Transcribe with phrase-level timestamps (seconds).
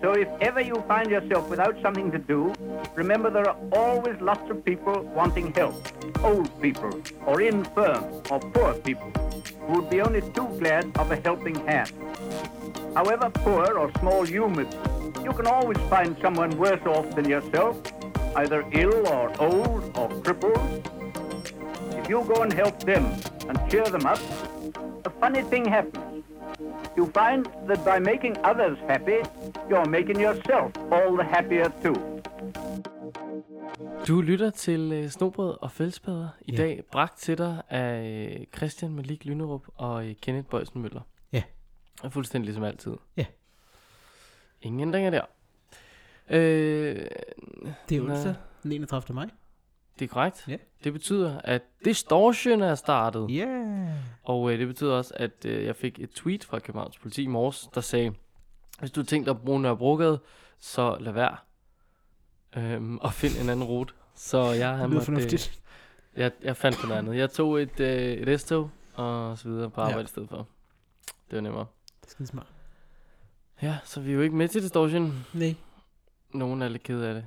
[0.00, 2.52] So if ever you find yourself without something to do,
[2.94, 5.74] remember there are always lots of people wanting help.
[6.22, 9.10] Old people, or infirm, or poor people,
[9.66, 11.92] who would be only too glad of a helping hand.
[12.94, 17.28] However poor or small you may be, you can always find someone worse off than
[17.28, 17.76] yourself,
[18.36, 20.88] either ill or old or crippled.
[21.92, 23.04] If you go and help them
[23.48, 24.18] and cheer them up,
[25.06, 26.24] a funny thing happens.
[26.98, 29.18] You find that by making others happy,
[29.70, 31.96] you're making yourself all the happier too.
[34.08, 36.28] Du lytter til øh, Snobrød og Fællesbader.
[36.40, 36.56] I Ja.
[36.56, 41.00] dag bragt til dig af øh, Christian Malik Lynerup og øh, Kenneth Bøjsen Møller.
[41.32, 41.42] Ja.
[42.02, 42.92] Og fuldstændig ligesom altid.
[43.16, 43.24] Ja.
[44.62, 45.22] Ingen ændringer der.
[46.30, 47.06] Øh,
[47.88, 49.14] Det er onsdag den 31.
[49.14, 49.28] maj.
[49.98, 50.44] Det er korrekt.
[50.48, 50.56] Ja.
[50.84, 53.28] Det betyder, at Distortion er startet.
[53.30, 53.88] Yeah.
[54.22, 57.26] Og øh, det betyder også, at øh, jeg fik et tweet fra Københavns politi i
[57.26, 58.14] morges, der sagde,
[58.80, 60.20] hvis du har tænkt dig at bruge Nørrebrogade,
[60.58, 61.36] så lad være.
[62.56, 63.94] Øhm, og find en anden rute.
[64.14, 65.60] Så jeg har måttet, øh, fornuftigt.
[66.16, 67.16] jeg, jeg fandt på noget andet.
[67.16, 69.86] Jeg tog et, øh, et S-tog og så videre på Ja.
[69.86, 70.36] arbejde i stedet for.
[71.30, 71.66] Det var nemmere.
[72.04, 72.46] Det er smart.
[73.62, 75.26] Ja, så vi er jo ikke med til Distortion.
[75.32, 75.54] Nej.
[76.32, 77.26] Nogen er lidt ked af det.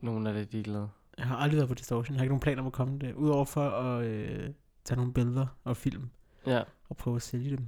[0.00, 0.88] Nogen er lidt ligeglade.
[1.18, 2.14] Jeg har aldrig været på Distortion.
[2.14, 3.14] Jeg har ikke nogen planer om at komme det.
[3.14, 4.50] Udover for at øh,
[4.84, 6.10] tage nogle billeder og film
[6.46, 7.66] Ja, og prøve at sælge dem.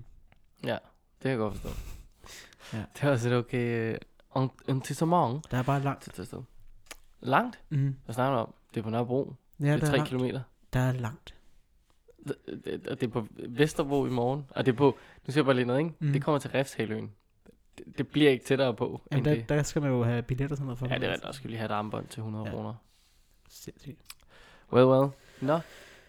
[0.64, 0.72] ja.
[0.72, 1.68] Det kan jeg godt forstå.
[2.72, 2.78] Ja.
[2.94, 3.98] Det er også et okay øh,
[4.42, 6.14] en- incitament Der er bare langt.
[6.14, 6.42] til sted.
[7.20, 7.58] Langt?
[7.68, 7.96] Mm.
[8.04, 8.54] Hvad snakker du om?
[8.74, 9.34] Det er på Nørrebro.
[9.60, 10.08] Ja, det der er er, 3 langt.
[10.08, 10.40] kilometer.
[10.72, 11.34] der er langt.
[12.28, 14.44] Det, det, og det er på Vesterbro i morgen.
[14.50, 15.94] Og det er på, nu ser jeg bare lige noget, ikke?
[15.98, 16.12] Mm.
[16.12, 17.10] Det kommer til Refshaløen.
[17.78, 19.48] Det, det bliver ikke tættere på, Jamen, end der, det.
[19.48, 20.86] der skal man jo have billetter og sådan noget for.
[20.88, 21.26] Ja, det er rigtigt.
[21.26, 22.50] Der skal vi lige have et armbånd til 100 Ja.
[22.50, 22.56] ja.
[22.56, 22.74] kroner.
[23.48, 24.00] Sindssygt.
[24.72, 25.10] Well, well.
[25.40, 25.60] Nå.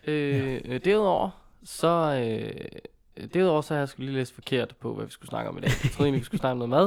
[0.07, 0.77] Øh, ja.
[0.77, 1.87] Derudover, så...
[1.87, 5.57] Øh, derudover så har jeg skulle lige læst forkert på, hvad vi skulle snakke om
[5.57, 5.69] i dag.
[5.83, 6.83] Jeg troede egentlig, vi skulle snakke om noget mad.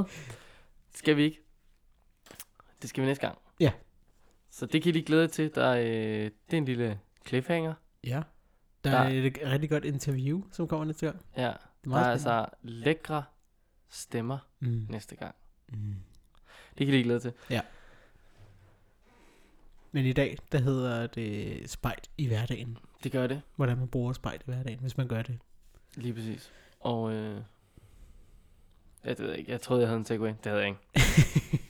[0.90, 1.40] Det skal vi ikke.
[2.82, 3.38] Det skal vi næste gang.
[3.60, 3.72] Ja.
[4.50, 5.54] Så det kan I lige glæde jer til.
[5.54, 7.74] Der, er, øh, det er en lille cliffhanger.
[8.04, 8.22] Ja.
[8.84, 11.20] Der Der- er et rigtig godt interview, som kommer næste gang.
[11.36, 12.40] Ja, Det er der meget er spændende.
[12.40, 13.24] altså lækre
[13.88, 14.86] stemmer Mm.
[14.88, 15.34] næste gang.
[15.68, 15.94] Mm.
[16.78, 17.32] Det kan I lige glæde til.
[19.92, 22.78] Men i dag, der hedder det spejt i hverdagen.
[23.04, 23.42] Det gør det.
[23.56, 25.38] Hvordan man bruger spejt i hverdagen, hvis man gør det.
[25.96, 26.52] Lige præcis.
[26.80, 27.40] Og øh,
[29.04, 29.50] det ved jeg ikke.
[29.52, 30.28] Jeg troede, jeg havde en segway.
[30.44, 30.80] Det havde jeg ikke.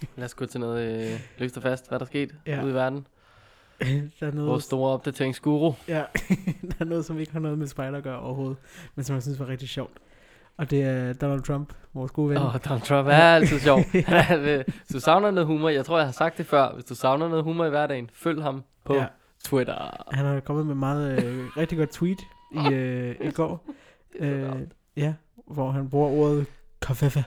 [0.16, 1.88] Lad os gå til noget øh, løst og fast.
[1.88, 2.56] Hvad er der sket Ja.
[2.56, 2.62] ja.
[2.62, 3.06] ude i verden?
[4.20, 5.72] der er noget, Vores store opdateringsguru.
[5.88, 6.04] Ja,
[6.68, 8.56] der er noget, som ikke har noget med spejder at gøre overhovedet,
[8.94, 9.98] men som jeg synes var rigtig sjovt.
[10.56, 12.38] Og det er Donald Trump, vores gode ven.
[12.38, 13.80] Åh, oh, Donald Trump er altid sjov.
[14.44, 16.72] hvis du savner noget humor, jeg tror, jeg har sagt det før.
[16.74, 19.06] Hvis du savner noget humor i hverdagen, følg ham på Ja.
[19.44, 20.04] Twitter.
[20.12, 22.20] Han har kommet med meget øh, rigtig godt tweet
[22.52, 23.64] i, øh, i går.
[24.18, 24.52] Øh,
[24.96, 25.14] ja,
[25.46, 26.46] hvor han bruger ordet
[26.82, 27.24] kaffe.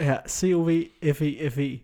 [0.00, 1.78] Ja, C-O-V-F-E-F-E.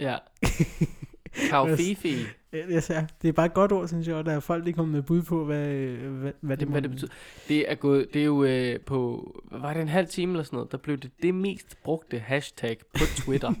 [0.00, 0.16] Ja.
[1.50, 2.14] Kaufifi.
[2.52, 4.72] Jeg siger, det er bare et godt ord, synes jeg, og der er folk, der
[4.72, 7.10] kommer med bud på, hvad, øh, hvad, hvad det, hvad det betyder.
[7.48, 10.44] Det er, gået, det er jo øh, på, hvad var det en halv time eller
[10.44, 13.52] sådan noget, der blev det det mest brugte hashtag på Twitter.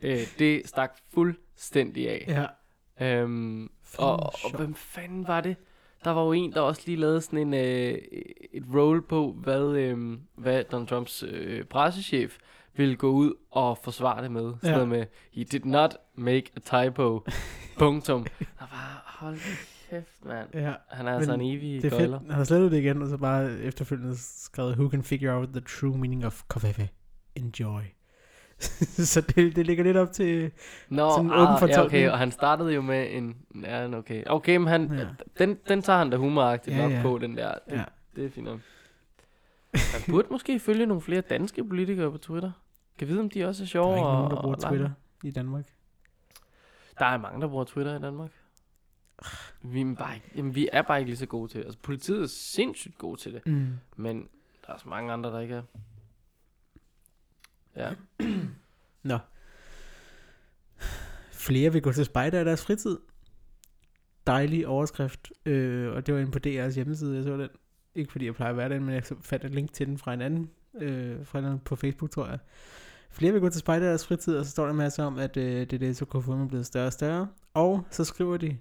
[0.00, 2.24] øh, det stak fuldstændig af.
[2.28, 2.46] Ja,
[3.00, 5.56] Øhm, Fanden og, og hvem fanden var det?
[6.04, 7.98] Der var jo en, der også lige lavede sådan en, øh,
[8.52, 12.36] et roll på, hvad, øh, hvad Donald Trumps øh, pressechef
[12.76, 14.52] ville gå ud og forsvare det med.
[14.62, 14.78] Sådan Ja.
[14.78, 14.84] ja.
[14.84, 17.24] med, he did not make a typo.
[17.78, 18.24] Punktum.
[18.24, 19.38] Der var, hold
[19.90, 20.48] kæft, mand.
[20.54, 20.72] ja.
[20.90, 22.18] Han er altså en evig Det er gøjler.
[22.18, 22.30] fedt.
[22.30, 25.60] Han har slettet det igen, og så bare efterfølgende skrevet, who can figure out the
[25.60, 26.88] true meaning of kaffe?
[27.34, 27.80] Enjoy.
[29.12, 30.50] så det, det ligger lidt op til...
[30.88, 31.86] Nå, Sådan en ah, åben ja, fortolkning.
[31.86, 33.36] okay, og han startede jo med en...
[33.62, 34.22] Ja, okay.
[34.26, 34.98] Okay, men han, Ja.
[34.98, 35.06] ja.
[35.38, 37.02] den, den tager han da humoragtigt Ja, ja, nok ja.
[37.02, 37.54] på, den der.
[37.66, 37.78] Det, Ja.
[37.78, 37.84] ja.
[38.16, 38.60] det er fint nok.
[39.74, 42.50] Han burde måske følge nogle flere danske politikere på Twitter.
[42.98, 43.92] Kan vide, om de også er Der sjove.
[43.92, 44.90] er ikke nogen, der og- bruger og Twitter
[45.24, 45.64] i Danmark.
[46.98, 48.30] Der er mange, der bruger Twitter i Danmark.
[49.62, 51.64] Vi er, bare ikke, jamen, vi er bare ikke lige så gode til det.
[51.64, 53.46] Altså, politiet er sindssygt gode til det.
[53.46, 53.72] Mm.
[53.96, 54.28] Men
[54.66, 55.62] der er så mange andre, der ikke er.
[57.76, 57.94] Ja.
[59.02, 59.18] Nå.
[61.32, 62.98] Flere vil gå til spejder i deres fritid.
[64.26, 65.32] Dejlig overskrift.
[65.46, 67.48] Øh, og det var inde på DR's hjemmeside, jeg så den.
[67.94, 70.14] Ikke fordi jeg plejer at være den, men jeg fandt et link til den fra
[70.14, 72.38] en anden, øh, fra en anden på Facebook, tror jeg.
[73.16, 75.18] Flere vil gå til spejder i deres fritid, og så står der en masse om,
[75.18, 77.28] at øh, det er det, så KFUM er blevet større og større.
[77.54, 78.56] Og så skriver de,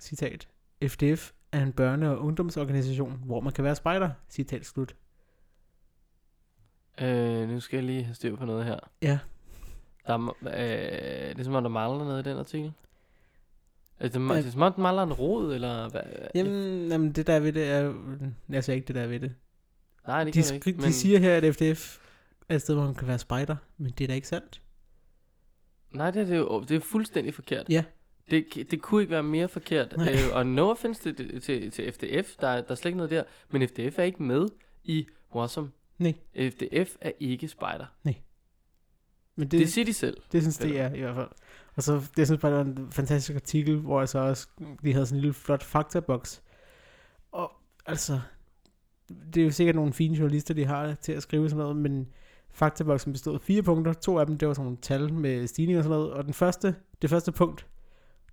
[0.00, 0.48] citat,
[0.88, 4.94] FDF er en børne- og ungdomsorganisation, hvor man kan være spejder, citat slut.
[7.00, 8.78] Øh, nu skal jeg lige have styr på noget her.
[9.02, 9.18] Ja.
[10.06, 12.72] Der er, øh, det er som om, der mangler noget i den artikel.
[14.00, 16.00] Altså, det, det er som om, der mangler en rod, eller hvad?
[16.34, 17.94] Jamen, jamen det der er ved det er...
[18.48, 19.34] Jeg siger ikke det der er ved det.
[20.06, 20.82] Nej, det De, kan skri- ikke.
[20.82, 21.98] de siger her, at FDF
[22.48, 24.62] er et sted, hvor man kan være spejder, men det er da ikke sandt.
[25.90, 27.66] Nej, det er, det, jo, det er fuldstændig forkert.
[27.68, 27.84] Ja.
[28.30, 29.96] Det, det kunne ikke være mere forkert.
[29.96, 30.12] Nej.
[30.12, 33.10] Øh, og no offense til, til, til FDF, der, er- der er slet ikke noget
[33.10, 33.24] der.
[33.50, 34.48] Men FDF er ikke med
[34.84, 35.70] i Warsome.
[35.98, 36.14] Nej.
[36.36, 37.86] FDF er ikke spejder.
[38.02, 38.14] Men
[39.46, 40.16] Det, det, det siger de selv.
[40.32, 41.28] det synes det er i hvert fald.
[41.76, 44.48] Og så, det synes bare, det var en fantastisk artikel, hvor jeg så også,
[44.84, 46.42] de havde sådan en lille flot faktaboks.
[47.32, 47.52] Og
[47.86, 48.20] altså,
[49.08, 52.08] det er jo sikkert nogle fine journalister, de har til at skrive sådan noget, men
[52.52, 53.92] faktaboksen bestod af fire punkter.
[53.92, 56.12] To af dem, det var sådan nogle tal med stigning og sådan noget.
[56.12, 57.66] Og den første, det første punkt,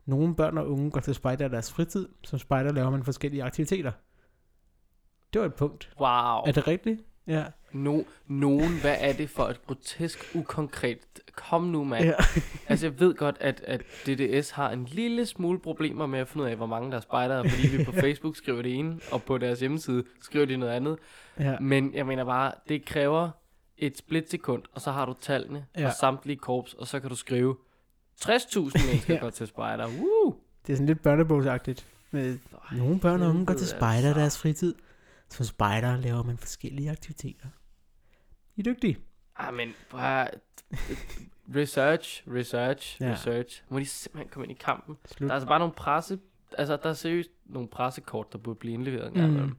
[0.06, 2.07] nogle børn og unge går til spejder i deres fritid.
[2.24, 3.92] Som spejder laver man forskellige aktiviteter.
[5.33, 5.89] Det var et punkt.
[6.00, 6.07] Wow.
[6.45, 7.01] Er det rigtigt?
[7.27, 7.44] Ja.
[7.71, 10.98] No, nogen, hvad er det for et grotesk ukonkret?
[11.36, 12.06] Kom nu, mand.
[12.06, 12.13] ja.
[12.68, 16.44] Altså, jeg ved godt, at, at DDS har en lille smule problemer med at finde
[16.44, 19.24] ud af, hvor mange der er spejdere, fordi vi på Facebook skriver det ene, og
[19.24, 20.98] på deres hjemmeside skriver de noget andet.
[21.39, 21.60] ja.
[21.60, 23.30] Men jeg mener bare, det kræver
[23.79, 25.87] et splitsekund, og så har du tallene Ja.
[25.87, 27.57] og samtlige korps, og så kan du skrive
[28.21, 29.19] 60.000 mennesker Ja.
[29.19, 29.87] går til spejder.
[29.87, 30.35] Woo!
[30.67, 31.85] Det er sådan lidt børnebogsagtigt.
[32.11, 32.39] Med
[32.71, 34.75] Ej, nogle børn og unge går til spejder i deres fritid.
[35.29, 37.45] Som spejder laver man forskellige aktiviteter.
[38.55, 38.97] I er dygtige.
[39.35, 40.27] Ah, men bare...
[41.55, 43.11] Research, research, Ja.
[43.11, 43.63] research.
[43.69, 44.97] Må de simpelthen komme ind i kampen.
[45.05, 45.27] Slut.
[45.27, 46.19] Der er altså bare nogle presse...
[46.57, 49.37] Altså, der er seriøst nogle pressekort, der burde blive indleveret en gang Mm.
[49.37, 49.55] Det er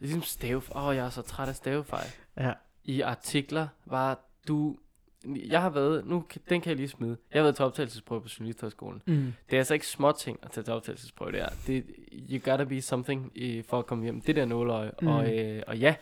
[0.00, 0.62] ligesom stave...
[0.76, 2.06] Åh, oh, jeg er så træt af stavefejl.
[2.36, 2.52] Ja.
[2.84, 4.76] I artikler var du...
[5.24, 6.06] Jeg har været...
[6.06, 7.16] Nu, den kan jeg lige smide.
[7.32, 9.02] Jeg har været til optagelsesprøve på Journalisthøjskolen.
[9.06, 9.32] Mm.
[9.50, 11.48] Det er altså ikke små ting at tage til optagelsesprøve, det er.
[11.66, 11.84] Det,
[12.30, 14.20] you gotta be something i, for at komme hjem.
[14.20, 14.90] Det der nåløje.
[15.02, 15.08] Mm.
[15.08, 15.94] Og, øh, og ja,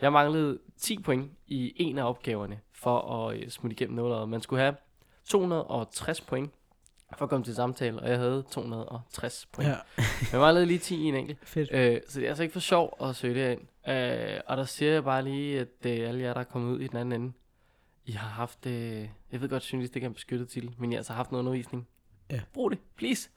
[0.00, 4.28] jeg manglede 10 point i en af opgaverne for at øh, smutte igennem nåløjet.
[4.28, 4.74] Man skulle have
[5.24, 6.50] 260 point
[7.18, 9.70] for at komme til samtale, og jeg havde 260 point.
[9.70, 9.76] Ja.
[10.32, 11.38] Jeg manglede lige 10 i en enkelt.
[11.48, 11.72] Fedt.
[11.72, 13.92] Øh, så det er altså ikke for sjov at søge det ind.
[13.94, 16.80] Øh, og der siger jeg bare lige, at øh, alle jer, der er kommet ud
[16.80, 17.32] i den anden ende,
[18.06, 20.94] I har haft, øh, jeg ved godt, journalist ikke er en beskyttet til, men I
[20.94, 21.88] har altså haft noget undervisning.
[22.30, 22.40] Ja.
[22.54, 23.28] Brug det, please.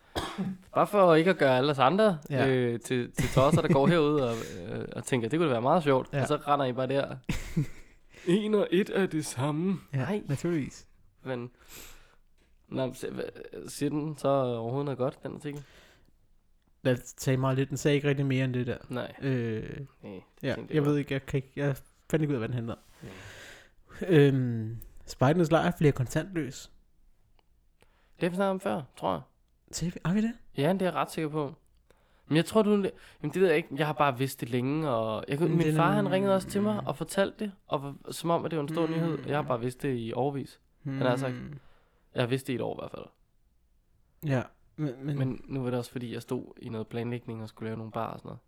[0.74, 2.48] Bare for ikke at gøre alle os andre Ja.
[2.48, 4.36] øh, til, til tosser, der går herude og,
[4.70, 6.10] øh, og tænker, det kunne være meget sjovt.
[6.14, 6.22] Ja.
[6.22, 7.16] Og så render I bare der.
[8.28, 9.80] en og et er det samme.
[9.94, 10.88] Ja, Nej, naturligvis.
[11.24, 11.52] men...
[12.68, 12.94] Nå,
[13.68, 15.64] siger den så overhovedet noget godt, den artikel?
[16.84, 17.70] Lad tage meget lidt.
[17.70, 18.78] Den sagde ikke rigtig mere end det der.
[18.90, 19.14] Nej.
[19.22, 20.86] Øh, Nej, det ja, jeg godt.
[20.86, 21.76] ved ikke, jeg, kan ikke, jeg
[22.10, 22.80] fandt ikke ud af, hvad den handler om.
[24.08, 26.72] Øhm, Spejdernes lejr bliver kontantløs.
[28.16, 29.22] Det har vi snakket om før, tror jeg.
[29.94, 30.34] Vi, har vi det?
[30.58, 31.54] Ja, det er jeg ret sikker på.
[32.28, 32.72] Men jeg tror, du...
[32.72, 33.70] Jamen, det ved jeg ikke.
[33.76, 35.26] Jeg har bare vidst det længe, og...
[35.28, 38.30] Jeg, kunne, min den- far, han ringede også til mig og fortalte det, og som
[38.30, 38.94] om, at det var en stor Mm.
[38.94, 39.18] nyhed.
[39.28, 40.60] Jeg har bare vidst det i overvis.
[40.84, 40.98] Hmm.
[41.02, 41.36] har sagt-
[42.16, 43.06] Jeg har vidst det i et år i hvert fald.
[44.26, 44.44] Ja,
[44.76, 47.68] men, men, Men nu var det også, fordi jeg stod i noget planlægning og skulle
[47.70, 48.40] lave nogle bar og sådan noget.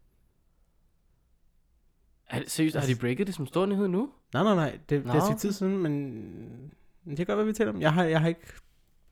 [2.29, 4.09] Er det, seriøst, har de Altså- breaket det som stor nyhed nu?
[4.33, 4.71] nej, nej, nej.
[4.71, 6.73] Det, det Nå, er sit tid siden, men
[7.05, 7.81] det kan godt være, vi taler om.
[7.81, 8.41] Jeg har, jeg har ikke,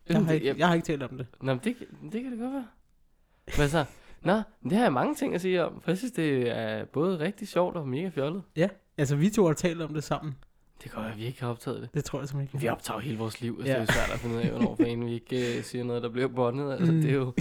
[0.10, 1.28] jeg har ikke, jeg har ikke talt om det.
[1.42, 1.76] Nå, men det,
[2.12, 2.68] det kan det godt være.
[3.58, 3.86] Men så,
[4.22, 7.20] nå, det har jeg mange ting at sige om, for jeg synes, det er både
[7.20, 8.44] rigtig sjovt og mega fjollet.
[8.98, 10.36] Altså, vi to har talt om det sammen.
[10.86, 11.90] Det kan være, vi ikke har optaget det.
[11.94, 12.62] Det tror jeg simpelthen ikke.
[12.66, 13.78] Vi optager hele vores liv, altså Ja.
[13.78, 13.82] ja.
[13.82, 16.04] det er svært at finde ud af, hvornår for en vi ikke uh, siger noget,
[16.04, 16.72] der bliver bondet.
[16.74, 17.02] Altså Mm.
[17.02, 17.34] det er jo,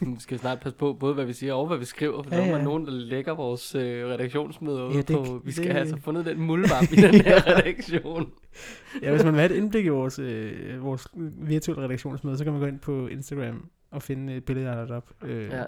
[0.00, 2.36] vi skal snart passe på, både hvad vi siger og hvad vi skriver, for Ja,
[2.40, 2.64] ja, der er ja.
[2.64, 6.26] nogen, der lægger vores uh, redaktionsmøder Ja, det- på, vi skal det- have altså fundet
[6.26, 8.32] den muldvarp i den her redaktion.
[9.02, 12.52] Ja, hvis man vil have et indblik i vores, øh, vores virtuelle redaktionsmøde, så kan
[12.52, 15.10] man gå ind på Instagram og finde et billede, har lagt op.
[15.22, 15.62] Øh, Ja,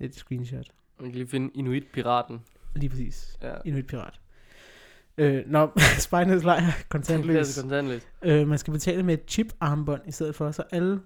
[0.00, 0.66] Et screenshot.
[1.00, 2.40] vi kan lige finde Inuit-piraten.
[2.76, 3.38] Lige præcis.
[3.42, 3.52] Ja.
[3.64, 4.20] Inuit Pirat.
[5.18, 7.60] Øh, Nå, Spejdernes lejr, Det er kontantløs.
[7.60, 8.08] kontantløst.
[8.22, 11.00] Øh, man skal betale med et chip-armbånd i stedet for, så alle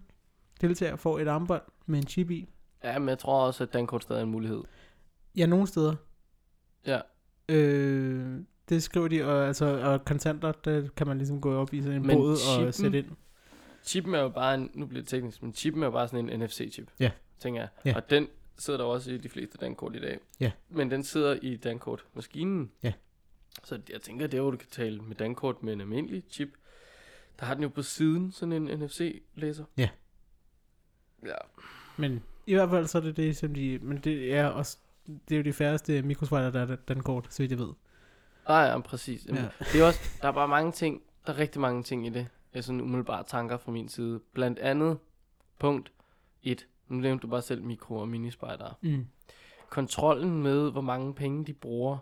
[0.61, 2.49] deltagere får et armbånd med en chip i.
[2.85, 4.63] Ja, men jeg tror også, at Dankort stadig er en mulighed.
[5.37, 5.95] Ja, nogle steder.
[6.87, 7.01] Ja.
[7.49, 11.83] Øh, det skriver de, og, altså, og kontanter, der kan man ligesom gå op i
[11.83, 12.37] sådan en Men båd og
[12.69, 13.07] chippen- sætte ind.
[13.85, 16.29] Chippen er jo bare en, nu bliver det teknisk, men chippen er jo bare sådan
[16.31, 16.87] en NFC-chip.
[17.01, 17.11] Ja.
[17.39, 17.69] Tænker jeg.
[17.85, 17.97] Ja.
[17.97, 18.29] Og den
[18.59, 20.19] sidder der også i de fleste Dankort i dag.
[20.41, 20.51] Ja.
[20.71, 22.71] Men den sidder i Dankort-maskinen.
[22.83, 22.93] Ja.
[23.65, 26.49] Så jeg tænker, det er hvor du kan tale med Dankort med en almindelig chip.
[27.41, 29.65] Der har den jo på siden sådan en NFC-læser.
[29.77, 29.89] Ja.
[31.27, 31.35] Ja.
[31.97, 33.79] Men i hvert fald så er det det, som de...
[33.83, 34.79] Men det er også...
[35.07, 37.73] Det er jo de færreste mikrosvejler, der er den kort, så vidt jeg ved.
[38.47, 39.27] Ah, ja, præcis.
[39.27, 39.49] Jamen, Ja.
[39.73, 42.29] Det er også, der er bare mange ting, der er rigtig mange ting i det.
[42.53, 44.21] Jeg er sådan umiddelbare tanker fra min side.
[44.33, 44.99] Blandt andet,
[45.59, 45.93] punkt
[46.43, 46.67] 1.
[46.89, 48.79] Nu nævnte du bare selv mikro- og minispejder.
[48.81, 49.07] Mm.
[49.71, 51.99] kontrollen med, hvor mange penge de bruger,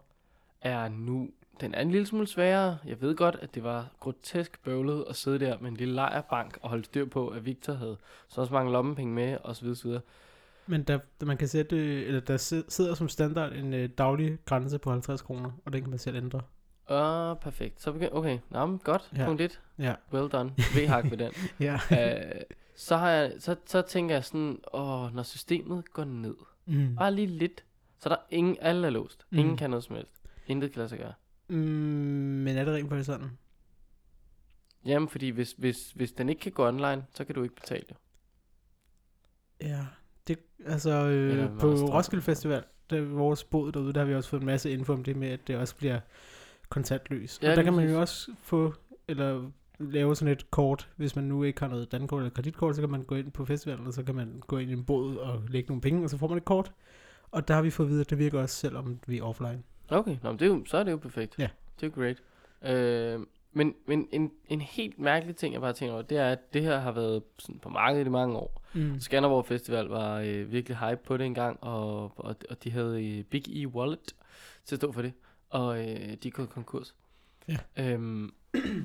[0.61, 2.79] er nu, den er en lille smule sværere.
[2.87, 6.59] Jeg ved godt, at det var grotesk bøvlet at sidde der med en lille lejerbank
[6.63, 7.97] og holde styr på, at Victor havde
[8.29, 10.01] så også mange lommepenge med, og så videre, så videre.
[10.67, 14.79] Men der, man kan sætte, eller der si- sidder som standard en øh, daglig grænse
[14.79, 16.41] på 50 kroner, og den kan man selv ændre.
[16.89, 17.83] Ah, perfekt.
[17.83, 19.11] Så begynd, okay, Nå, men godt.
[19.17, 19.25] Ja.
[19.27, 19.61] Punkt 1.
[19.79, 19.95] Ja.
[20.13, 20.51] Well done.
[20.77, 21.33] V-hak ved den.
[21.61, 21.75] Ja.
[21.91, 22.41] uh,
[22.77, 26.35] så, har jeg, så, så tænker jeg sådan, åh, når systemet går ned,
[26.67, 26.95] Mm.
[26.97, 27.65] bare lige lidt,
[27.99, 29.27] så er der ingen, alle er låst.
[29.33, 29.57] Ingen Mm.
[29.57, 30.13] kan noget som helst.
[30.47, 31.13] Intet kan lade sig gøre.
[31.51, 33.31] Mm, men er det rent faktisk sådan?
[34.85, 37.85] Jamen, fordi hvis, hvis, hvis den ikke kan gå online, så kan du ikke betale
[37.89, 37.97] det.
[39.61, 39.87] Ja,
[40.29, 41.73] det, altså Eller øh, meget på.
[41.73, 45.05] Roskilde Festival, der vores båd derude, der har vi også fået en masse info om
[45.05, 46.01] det med, at det også bliver
[46.69, 47.39] kontantløs.
[47.43, 48.75] Ja, og der kan man jo også få,
[49.09, 52.83] eller lave sådan et kort, hvis man nu ikke har noget dankort eller kreditkort, så
[52.83, 55.17] kan man gå ind på festivalen, og så kan man gå ind i en båd
[55.17, 56.73] og lægge nogle penge, og så får man et kort.
[57.31, 59.63] Og der har vi fået at vide, at det virker også, selvom vi er offline.
[59.91, 61.35] Okay, Nå, men det er jo, så er det jo perfekt.
[61.39, 61.49] Ja.
[61.81, 62.23] Det er great.
[62.63, 63.21] Øh,
[63.53, 66.63] men men en, en helt mærkelig ting, jeg bare tænker over, det er, at det
[66.63, 68.63] her har været sådan på markedet i mange år.
[68.75, 69.01] Mm.
[69.01, 73.25] Skanderborg Festival var øh, virkelig hype på det engang, og, og, og de havde øh,
[73.25, 74.15] Big E Wallet
[74.65, 75.13] til at stå for det,
[75.51, 76.95] og øh, de gået konkurs.
[77.49, 77.57] Ja.
[77.77, 78.35] Øhm,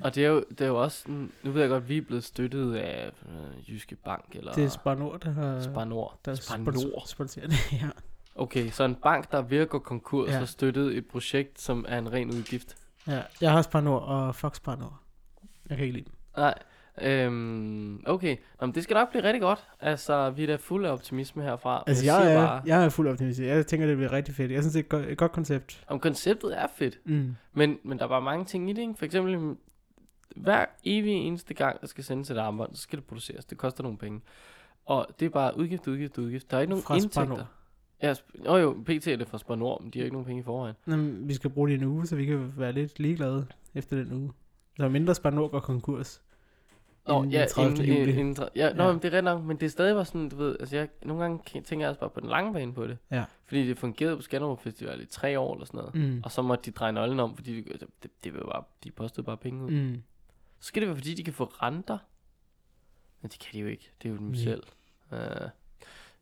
[0.03, 1.09] og det er, jo, det er jo også,
[1.43, 4.63] nu ved jeg godt, at vi er blevet støttet af øh, Jyske Bank, eller Det
[4.63, 5.61] er Spar Nord, der har...
[5.61, 6.19] Spar Nord.
[6.25, 7.03] der Spar Nord.
[7.07, 7.55] sponsorer det.
[7.71, 7.89] ja.
[8.35, 10.37] Okay, så en bank, der er ved at gå konkurs, Ja.
[10.37, 12.75] har støttet et projekt, som er en ren udgift.
[13.07, 13.21] ja.
[13.41, 14.97] Jeg har Spar Nord og Fox Spar Nord.
[15.69, 16.13] Jeg kan ikke lide dem.
[16.37, 16.53] Nej,
[17.01, 18.37] øhm, okay.
[18.61, 19.67] Nå, men det skal nok blive rigtig godt.
[19.79, 21.83] Altså, vi er da fulde af optimisme herfra.
[21.87, 23.39] Altså, siger jeg, er, bare, jeg er fuld optimist.
[23.39, 24.51] Jeg tænker, det bliver rigtig fedt.
[24.51, 25.83] Jeg synes, det er et godt, et godt koncept.
[25.87, 26.99] om konceptet er fedt.
[27.05, 27.35] Mm.
[27.53, 28.93] Men, men der er bare mange ting i det, ikke?
[28.97, 29.55] For eksempel,
[30.35, 33.45] hver evig eneste gang, der skal sendes et armbånd, så skal det produceres.
[33.45, 34.21] Det koster nogle penge.
[34.85, 36.51] Og det er bare udgift, udgift, udgift.
[36.51, 37.25] Der er ikke nogen Fra indtægter.
[37.25, 37.45] Nord.
[38.07, 40.43] Ja, sp- Nå jo, PT er det fra men de har ikke nogen penge i
[40.43, 40.75] forvejen.
[40.85, 43.47] Nå, men vi skal bruge det i en uge, så vi kan være lidt ligeglade
[43.73, 44.31] efter den uge.
[44.77, 46.21] Så mindre Spar Nord går konkurs.
[47.07, 47.71] Nå, inden ja, den 30.
[47.71, 47.99] inden, juli.
[48.11, 48.91] inden, inden, ja, nå, Ja.
[48.91, 50.89] Men det er ret nok, men det er stadig var sådan, du ved, altså jeg,
[51.05, 52.97] nogle gange tænker jeg også bare på den lange bane på det.
[53.11, 53.23] Ja.
[53.45, 55.95] Fordi det fungerede på Skanderborg Festival i tre år eller sådan noget.
[55.95, 56.21] Mm.
[56.23, 58.91] Og så måtte de dreje nøglen om, fordi de, altså, det, det var bare, de
[58.91, 59.69] postede bare penge ud.
[59.69, 59.77] Mm.
[59.77, 60.03] Mm.
[60.59, 61.97] Så skal det være, fordi de kan få renter.
[63.21, 63.91] Men det kan de jo ikke.
[64.01, 64.35] Det er jo dem Nej.
[64.43, 64.63] selv.
[65.11, 65.17] Uh,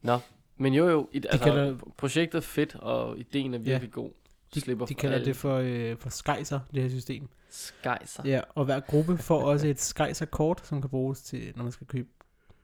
[0.02, 0.20] nå,
[0.64, 3.64] men jo jo, et, altså, kalder- projektet er fedt, og ideen er Ja.
[3.64, 4.12] virkelig god.
[4.54, 7.28] De, slipper de kalder alle det for, øh, for skejser, det her system.
[7.50, 8.24] skejser.
[8.28, 11.88] Ja, og hver gruppe får også et skejserkort, som kan bruges til, når man skal
[11.88, 12.10] købe,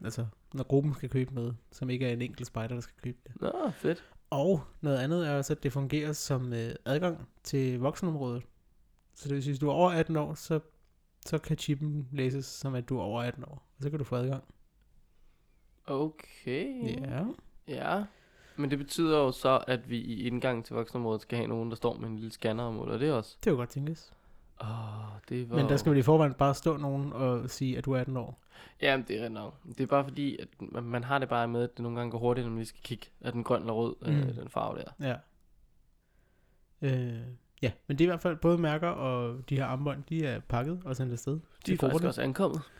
[0.03, 3.17] altså når gruppen skal købe noget, som ikke er en enkelt spejder, der skal købe
[3.27, 3.41] det.
[3.41, 4.03] Nå, fedt.
[4.29, 8.43] Og noget andet er også, at det fungerer som øh, adgang til voksenområdet.
[9.15, 10.59] Så det vil sige, hvis du er over 18 år, så,
[11.25, 13.67] så kan chippen læses som, at du er over 18 år.
[13.77, 14.43] Og så kan du få adgang.
[15.87, 16.97] Okay.
[17.01, 17.23] Ja.
[17.69, 18.03] Ja,
[18.55, 21.75] men det betyder jo så, at vi i indgangen til voksenområdet skal have nogen, der
[21.75, 23.37] står med en lille scanner og måler det også.
[23.43, 24.13] Det er jo godt tænkes.
[24.61, 27.77] Åh, oh, det var Men der skal vel i forvejen bare stå nogen og sige,
[27.77, 28.41] at du er 18 år.
[28.81, 29.55] Jamen, det er nok.
[29.67, 32.11] Det er bare fordi, at man, man har det bare med, at det nogle gange
[32.11, 34.07] går hurtigt, når man lige skal kigge, at den grøn eller rød, mm.
[34.07, 34.19] Mm.
[34.19, 35.05] øh, den farve der.
[35.07, 35.15] Ja.
[36.81, 37.21] Øh,
[37.61, 40.39] ja, men det er i hvert fald både mærker og de her armbånd, de er
[40.39, 41.33] pakket og sendt afsted.
[41.33, 42.07] De er faktisk grupperne.
[42.07, 42.78] også ankommet Ja,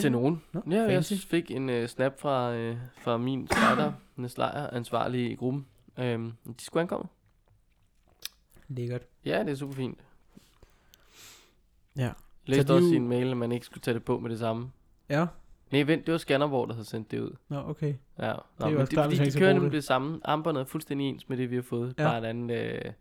[0.00, 0.42] til nogen.
[0.52, 5.34] Nå, Ja, jeg fik en uh, snap fra, uh, fra min spejder, Neslajer, ansvarlig i
[5.34, 5.66] gruppen.
[5.98, 7.08] Um, de skulle ankomme.
[8.68, 9.02] Lækkert.
[9.24, 9.98] Ja, det er super fint.
[11.96, 12.10] Ja.
[12.46, 14.70] Læste også i en mail, at man ikke skulle tage det på med det samme.
[15.08, 15.26] Ja,
[15.72, 17.30] Nej, vent, det var Skanderborg, der havde sendt det ud.
[17.48, 17.94] nå okay.
[18.18, 19.76] Ja, Nå, men også det, klart, fordi de kører nemlig det.
[19.76, 20.20] det samme.
[20.24, 21.94] Armbåndet er fuldstændig ens med det, vi har fået.
[21.98, 22.04] Ja.
[22.04, 22.92] Bare et andet, øh,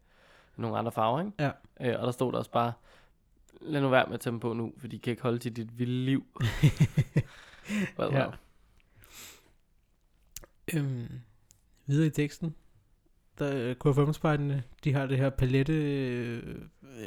[0.58, 1.32] nogle andre farver, ikke?
[1.40, 1.52] Ja.
[1.82, 2.74] Øh, og der stod der også bare,
[3.62, 5.56] lad nu være med at tage dem på nu, for de kan ikke holde til
[5.56, 6.26] dit vilde liv.
[7.96, 8.20] Hvad Ja.
[8.20, 8.30] ja.
[10.74, 11.08] Øhm,
[11.86, 12.56] videre i teksten.
[13.40, 16.58] Der KFM-spejderne, de har det her palette øh,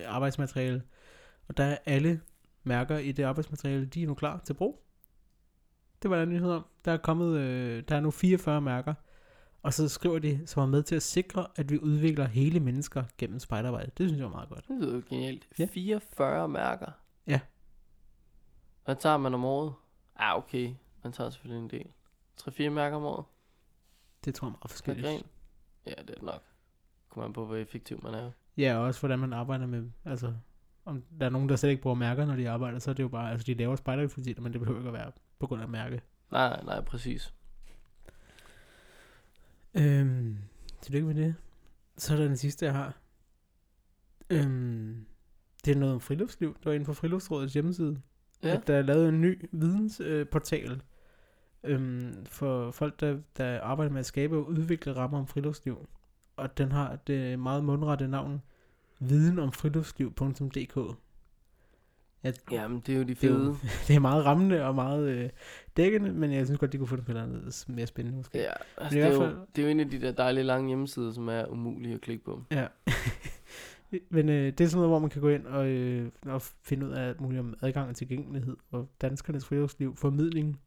[0.06, 0.82] arbejdsmateriale.
[1.48, 2.20] Og der er alle
[2.64, 4.84] mærker i det arbejdsmateriale, de er nu klar til brug.
[6.02, 6.66] Det var der nyhed om.
[6.84, 8.94] Der er kommet, øh, der er nu 44 mærker.
[9.64, 13.04] Og så skriver de, som er med til at sikre, at vi udvikler hele mennesker
[13.18, 13.90] gennem spejderarbejde.
[13.98, 14.68] Det synes jeg er meget godt.
[14.68, 15.48] Det lyder jo genialt.
[15.58, 15.66] Ja.
[15.72, 16.90] 44 mærker.
[17.26, 17.40] Ja.
[18.84, 19.72] Hvad tager man om året?
[20.16, 20.74] Ah, okay.
[21.02, 21.86] Man tager selvfølgelig en del.
[22.40, 23.24] 3-4 mærker om året.
[24.24, 25.06] Det tror jeg er meget forskelligt.
[25.06, 25.22] gren.
[25.86, 26.42] Ja, det er det nok.
[27.08, 28.30] Kommer man på, hvor effektiv man er.
[28.56, 30.34] Ja, og også hvordan man arbejder med, altså,
[30.84, 33.02] om der er nogen, der slet ikke bruger mærker, når de arbejder, så er det
[33.02, 35.68] jo bare, altså de laver spejderaktiviteter, men det behøver ikke at være på grund af
[35.68, 36.02] mærke.
[36.30, 37.34] Nej, nej, nej, præcis.
[39.74, 40.38] Øhm,
[40.80, 41.34] tillykke med det.
[41.96, 42.98] Så er der den sidste, jeg har.
[44.30, 45.06] Øhm,
[45.64, 46.56] det er noget om friluftsliv.
[46.58, 48.00] Det var inde på Friluftsrådets hjemmeside.
[48.42, 48.56] Ja.
[48.56, 50.82] At der er lavet en ny vidensportal
[51.64, 55.88] øh, øhm, for folk, der, der arbejder med at skabe og udvikle rammer om friluftsliv.
[56.36, 58.42] Og den har det meget mundrette navn,
[59.00, 60.98] videnomfriluftsliv.dk.
[62.52, 63.56] Jamen, det er jo de Det er jo- fede.
[63.88, 65.28] Det er meget rammende og meget øh,
[65.76, 68.38] dækkende, men jeg synes godt, de kunne få det på noget andet mere spændende måske.
[68.38, 70.68] Ja, altså, det, er jo, fald- det er jo en af de der dejlige lange
[70.68, 72.42] hjemmesider, som er umulige at klikke på.
[72.50, 72.66] Ja.
[74.10, 76.86] Men øh, det er sådan noget, hvor man kan gå ind og, øh, og finde
[76.86, 80.60] ud af alt muligt om adgang og tilgængelighed, og danskernes friluftsliv, formidling,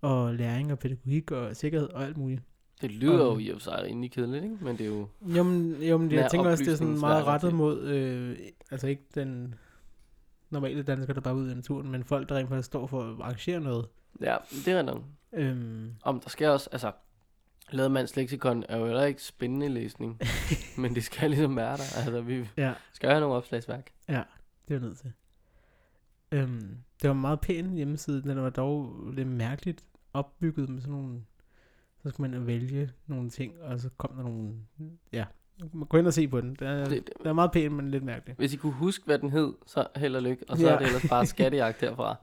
[0.00, 2.42] og læring og pædagogik og sikkerhed og alt muligt.
[2.82, 4.56] Det lyder jo Og- i og for sig rimelig kedeligt, ikke?
[4.60, 5.06] Men det er jo...
[5.36, 8.36] Jo, men, jo, men jeg tænker også, det er sådan meget rettet mod, øh,
[8.70, 9.54] altså ikke den
[10.50, 13.20] normale dansker, der bare ude i naturen, men folk, der rent faktisk står for at
[13.20, 13.88] arrangere noget.
[14.20, 15.02] Ja, det er nok.
[15.32, 16.92] Øhm, Om der skal også, altså...
[17.72, 20.20] Lademands leksikon er jo heller ikke spændende læsning,
[20.78, 21.96] men det skal ligesom være der.
[21.96, 23.90] Altså, vi ja, skal have nogle opslagsværk.
[24.68, 25.12] det er nødt til.
[26.32, 30.94] Øhm, det var en meget pæn hjemmeside, den var dog lidt mærkeligt opbygget med sådan
[30.94, 31.22] nogle,
[32.02, 34.54] så skulle man vælge nogle ting, og så kom der nogle,
[35.12, 35.24] ja,
[35.88, 36.54] gå ind og se på den.
[36.54, 38.36] Den er, Det, det, den er meget pæn, men lidt mærkelig.
[38.36, 40.44] hvis I kunne huske, hvad den hed, så held og lykke.
[40.48, 40.74] Og så Ja.
[40.74, 42.16] er det ellers bare skattejagt herfra.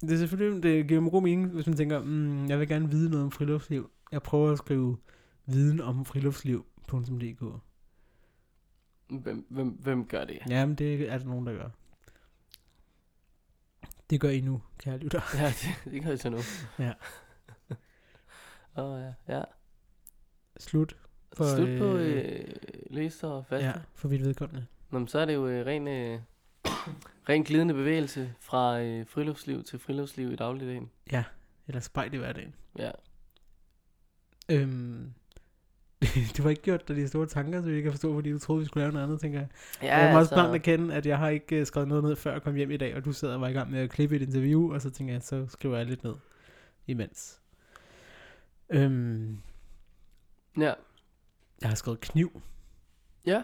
[0.00, 2.90] Det er selvfølgelig, det giver mig god mening, hvis man tænker, mm, jeg vil gerne
[2.90, 3.90] vide noget om friluftsliv.
[4.12, 4.96] Jeg prøver at skrive
[5.46, 7.42] viden om friluftsliv.dk.
[9.08, 10.38] Hvem, hvem, hvem gør det?
[10.48, 11.68] Jamen, det er der nogen, der gør.
[14.10, 15.20] Det gør I nu, kære lytter.
[15.34, 16.38] Ja, det, det gør jeg så nu.
[16.78, 16.92] Ja.
[18.76, 19.42] Åh oh, ja, ja.
[20.58, 20.96] Slut.
[21.32, 22.44] For, Slut på øh, øh,
[22.90, 23.66] læser og faste.
[23.66, 24.66] Ja, for vidt vedkommende.
[24.90, 26.18] Nå, men så er det jo øh, ren, øh,
[27.28, 30.90] ren glidende bevægelse fra øh, friluftsliv til friluftsliv i dagligdagen.
[31.68, 32.54] Eller spejl i hverdagen.
[32.78, 32.90] Ja.
[34.50, 35.12] Øhm,
[36.36, 38.60] du har ikke gjort dig de store tanker, så jeg kan forstå, fordi du troede,
[38.60, 39.48] vi skulle lave noget andet, tænker jeg.
[39.82, 42.16] Ja, Ja, jeg må også blankt erkende, at jeg har ikke uh, skrevet noget ned,
[42.16, 43.90] før jeg kom hjem i dag, og du sad og var i gang med at
[43.90, 46.14] klippe et interview, og så tænker jeg, så skriver jeg lidt ned
[46.86, 47.40] imens.
[48.70, 49.38] Øhm,
[50.58, 50.72] Ja,
[51.60, 52.42] jeg har skrevet kniv.
[53.26, 53.42] ja,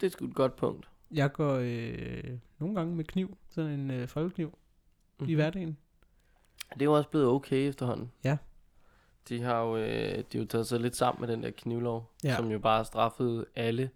[0.00, 0.88] det er sgu et godt punkt.
[1.10, 5.26] Jeg går øh, nogle gange med kniv, sådan en øh, folkekniv mm-hmm.
[5.28, 5.34] i Mhm.
[5.34, 5.76] hverdagen.
[6.74, 8.12] Det er jo også blevet okay efterhånden.
[8.24, 8.36] Ja.
[9.28, 12.10] De har jo, øh, de har jo taget sig lidt sammen med den der knivlov,
[12.24, 12.36] Ja.
[12.36, 13.90] som jo bare straffede alle,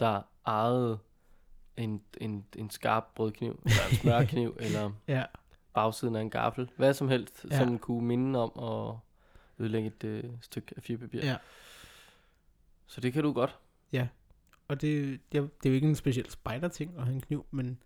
[0.00, 0.98] der ejede
[1.76, 5.24] en, en, en skarp brødkniv, eller en smørkniv, eller Ja,
[5.74, 6.70] bagsiden af en gaffel.
[6.76, 7.58] Hvad som helst, Ja.
[7.58, 8.96] som kunne minde om at
[9.58, 11.26] ødelægge et øh, stykke A4-papir.
[11.26, 11.36] ja.
[12.86, 13.58] Så det kan du godt.
[14.68, 17.46] Og det, det, er, det er jo ikke en speciel spider-ting at have en kniv,
[17.50, 17.78] men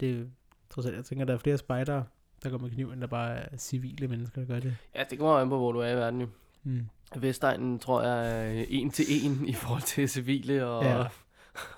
[0.00, 0.30] det
[0.70, 2.04] trods alt, jeg tænker, der er flere spejdere,
[2.42, 4.76] der går med kniv, end der bare er civile mennesker, der gør det.
[4.94, 6.26] Ja, det kommer an på, hvor du er i verden jo.
[6.62, 6.86] Mm.
[7.16, 10.84] Vestegnen tror jeg er en til en i forhold til civile og...
[10.84, 11.04] Ja.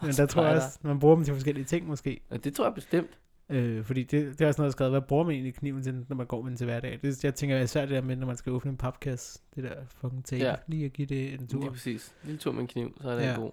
[0.02, 2.20] Men der tror jeg også, man bruger dem til forskellige ting måske.
[2.30, 3.18] Ja, det tror jeg bestemt.
[3.50, 6.04] Øh, fordi det, det er også noget, jeg skrevet, hvad bruger man egentlig kniven til,
[6.08, 6.98] når man går med den til hverdag?
[7.02, 9.74] Det, jeg tænker især det der med, når man skal åbne en papkasse, det der
[9.88, 10.54] fucking tape, ja.
[10.66, 11.60] Lige at give det en tur.
[11.60, 12.14] Lige præcis.
[12.24, 13.34] Lille tur med en kniv, så er det ja.
[13.34, 13.52] god.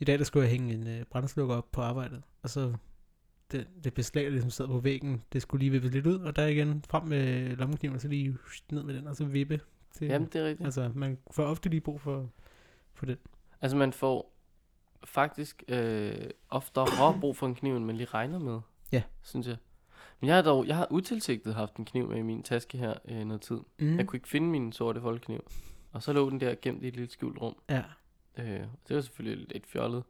[0.00, 2.74] I dag der skulle jeg hænge en øh, brændslukker op på arbejdet, og så
[3.52, 6.36] det, det beslag, der ligesom sad på væggen, det skulle lige vippes lidt ud, og
[6.36, 8.36] der igen frem med lommekniven, og så lige
[8.72, 9.60] ned med den, og så vippe.
[9.92, 10.66] Til, Jamen, det er rigtigt.
[10.66, 12.30] altså, man får ofte lige brug for,
[12.94, 13.16] for den.
[13.60, 14.34] Altså, man får
[15.04, 18.60] faktisk øh, oftere brug for en kniv, end man lige regner med.
[18.92, 19.02] Ja.
[19.22, 19.56] Synes jeg.
[20.20, 22.94] Men jeg har dog, jeg har utilsigtet haft en kniv med i min taske her
[23.04, 23.60] øh, noget tid.
[23.78, 23.98] Mm.
[23.98, 25.50] Jeg kunne ikke finde min sorte foldkniv.
[25.92, 27.56] Og så lå den der gemt i et lille skjult rum.
[27.68, 27.84] Ja,
[28.38, 30.04] Øh, det var selvfølgelig lidt fjollet.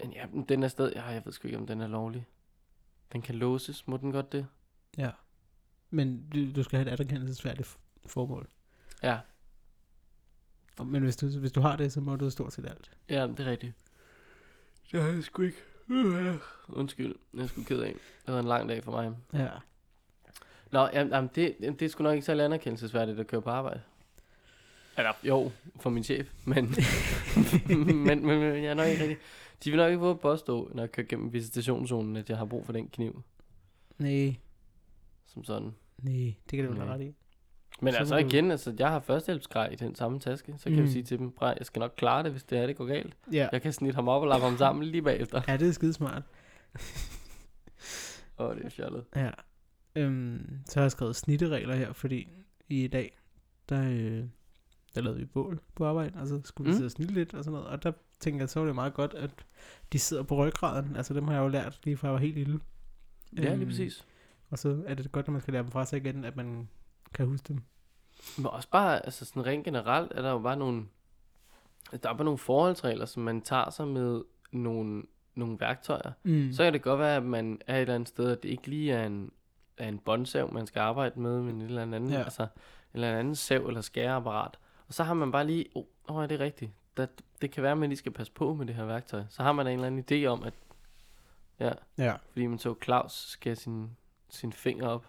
[0.00, 0.92] Men ja, den er stadig...
[0.96, 2.26] Ja, jeg ved sgu ikke, om den er lovlig.
[3.12, 4.46] Den kan låses, må den godt det?
[4.96, 5.10] ja.
[5.90, 8.48] Men du, du skal have et anerkendelsesværdigt formål.
[9.02, 9.18] Ja,
[10.84, 12.90] Men hvis du, hvis du har det, så må du stort set alt.
[13.08, 13.72] ja det er rigtigt.
[14.92, 15.58] Det har jeg sgu ikke.
[15.88, 16.34] Uh,
[16.68, 17.94] undskyld, jeg er sgu ked af.
[18.26, 19.12] Det var en lang dag for mig.
[19.32, 19.48] Ja.
[20.72, 23.80] Nå, jamen, jamen det, det er sgu nok ikke særlig anerkendelsesværdigt at køre på arbejde.
[24.98, 26.64] Eller, jo, for min chef, men,
[27.68, 29.16] men, men, men jeg er nok ikke rigtig...
[29.64, 32.44] De vil nok ikke få at påstå, når jeg kører gennem visitationszonen, at jeg har
[32.44, 33.22] brug for den kniv,
[33.98, 34.36] Nej,
[35.26, 35.74] som sådan.
[35.98, 37.14] nej, det kan du vel ret i.
[37.80, 40.82] Men Så altså igen, altså, jeg har førstehjælpsgrej i den samme taske, så kan Mm.
[40.84, 42.84] vi sige til dem, "Brej, jeg skal nok klare det, hvis det er, det går
[42.86, 43.16] galt.
[43.32, 45.42] Ja, Jeg kan snitte ham op og lappe ham sammen lige bagefter.
[45.48, 46.22] ja det er skidesmart.
[48.38, 49.04] Åh, det er fjollet.
[49.16, 49.30] Ja.
[49.96, 52.28] Øhm, så har jeg skrevet snitteregler her, fordi
[52.68, 53.18] i dag,
[53.68, 54.24] der, øh,
[54.94, 56.76] der lavede vi bål på arbejde, og så skulle vi Mm.
[56.76, 58.94] sidde og snitte lidt og sådan noget, og der tænker jeg, så var det meget
[58.94, 59.30] godt, at
[59.92, 62.34] de sidder på ryggraden, altså dem har jeg jo lært lige fra jeg var helt
[62.34, 62.60] lille,
[63.36, 64.06] Ja, lige Øhm, præcis.
[64.50, 66.68] og så er det godt, når man skal lære dem fra sig igen, at man
[67.16, 67.62] kan huske dem.
[68.36, 70.86] Men også bare, altså sådan rent generelt, er der jo bare nogle,
[71.90, 75.02] der er bare nogle forholdsregler, som man tager sig med nogle,
[75.34, 76.12] nogle værktøjer.
[76.22, 76.52] Mm.
[76.52, 78.66] Så kan det godt være, at man er et eller andet sted, at det ikke
[78.68, 79.32] lige er en,
[79.76, 82.22] er en båndsav, man skal arbejde med, men et eller andet, Ja.
[82.22, 82.46] altså,
[82.94, 84.58] eller en anden sav eller skæreapparat.
[84.88, 86.70] Og så har man bare lige, åh, oh, er det rigtigt?
[86.96, 87.08] Det,
[87.42, 89.22] det kan være, at man lige skal passe på med det her værktøj.
[89.28, 90.54] Så har man en eller anden idé om, at
[91.60, 92.14] Ja, Ja.
[92.30, 93.90] fordi man så Claus skære sin,
[94.28, 95.06] sin finger op.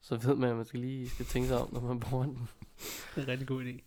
[0.00, 2.34] Så ved man, at man skal lige skal tænke sig om, når man bruger den.
[3.14, 3.82] Det er en rigtig god idé.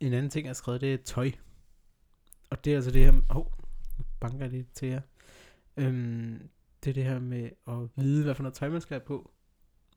[0.00, 1.30] En anden ting, jeg har skrevet, det er tøj.
[2.50, 3.12] Og det er altså det her...
[3.30, 3.46] Åh, oh,
[4.20, 5.00] banker jeg lidt til jer.
[5.76, 6.48] Øhm,
[6.84, 9.30] det er det her med at vide, hvad for noget tøj man skal have på.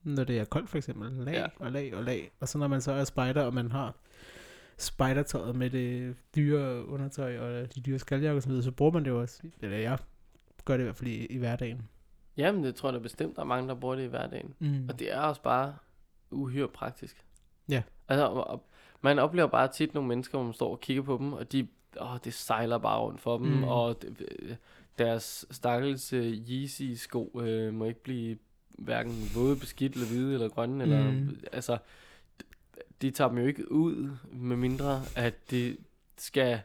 [0.02, 1.12] Når det er koldt for eksempel.
[1.12, 1.40] Lag Ja.
[1.40, 1.46] ja.
[1.58, 2.30] og lag og lag.
[2.40, 3.96] Og så når man så er spider, og man har
[4.78, 9.04] spidertøjet med det dyre undertøj og de dyre skaljakker og så videre, så bruger man
[9.04, 9.42] det jo også.
[9.60, 9.98] Eller jeg
[10.64, 11.88] gør det i hvert fald i, i hverdagen.
[12.36, 14.54] Jamen, det tror jeg da bestemt, der er mange, der bruger det i hverdagen.
[14.58, 14.86] Mm.
[14.88, 15.74] Og det er også bare
[16.30, 17.24] uhyre praktisk.
[17.68, 17.82] Ja.
[18.08, 18.64] Altså, og-
[19.04, 21.68] man oplever bare tit nogle mennesker, hvor man står og kigger på dem, og de,
[22.00, 23.64] åh, det sejler bare rundt for dem, Mm.
[23.64, 24.54] og øh,
[24.98, 30.84] deres stakkels uh, Yeezy-sko uh, må ikke blive hverken våde, beskidt, eller hvide, eller grønne,
[30.84, 31.36] eller, Mm.
[31.52, 31.78] altså,
[33.02, 35.76] de tager dem jo ikke ud, med mindre, at det
[36.18, 36.60] skal,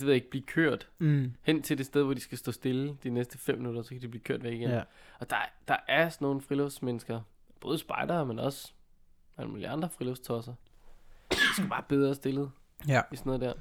[0.00, 1.32] jeg ved ikke, blive kørt Mm.
[1.42, 4.00] hen til det sted, hvor de skal stå stille de næste fem minutter, så kan
[4.02, 4.70] de blive kørt væk igen.
[4.70, 4.82] Ja.
[5.18, 5.36] Og der,
[5.68, 7.20] der er sådan nogle friluftsmennesker,
[7.60, 8.72] både spejdere, men også
[9.38, 10.54] alle mulige andre friluftstosser.
[11.32, 12.50] De skal bare bedre stillet
[12.88, 13.02] ja.
[13.12, 13.52] i sådan noget der.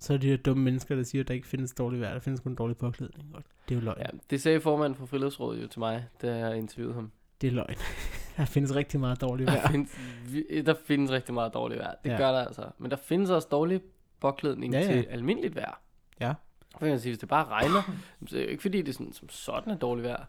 [0.00, 2.20] Så er de her dumme mennesker, der siger, at der ikke findes dårlig vejr, der
[2.20, 3.34] findes kun dårlig påklædning.
[3.34, 3.98] Og det er jo løgn.
[3.98, 7.10] Ja, det sagde formanden for Friluftsrådet jo til mig, da jeg interviewede ham.
[7.40, 7.74] Det er løgn.
[8.36, 9.70] der findes rigtig meget dårlig Der vejr.
[9.70, 9.98] findes,
[10.32, 11.94] vi- der findes rigtig meget dårligt vejr.
[12.04, 12.14] Det Ja.
[12.14, 12.18] ja.
[12.18, 12.70] gør der altså.
[12.78, 13.80] Men der findes også dårlig
[14.20, 14.94] påklædning Ja, ja, ja.
[14.96, 15.02] ja.
[15.02, 15.80] til almindeligt vejr.
[16.20, 16.34] Ja.
[16.78, 17.82] For jeg kan sige, hvis det bare regner,
[18.26, 20.24] så er det jo ikke fordi, det er sådan, som sådan er dårligt vejr.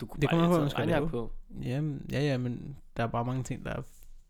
[0.00, 1.32] Du kunne Det bare kommer på, man på.
[1.62, 3.82] Jamen, ja, ja, men der er bare mange ting, der er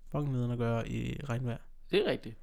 [0.08, 1.58] fucking nederen at gøre i regnvejr.
[1.90, 2.36] Det er rigtigt.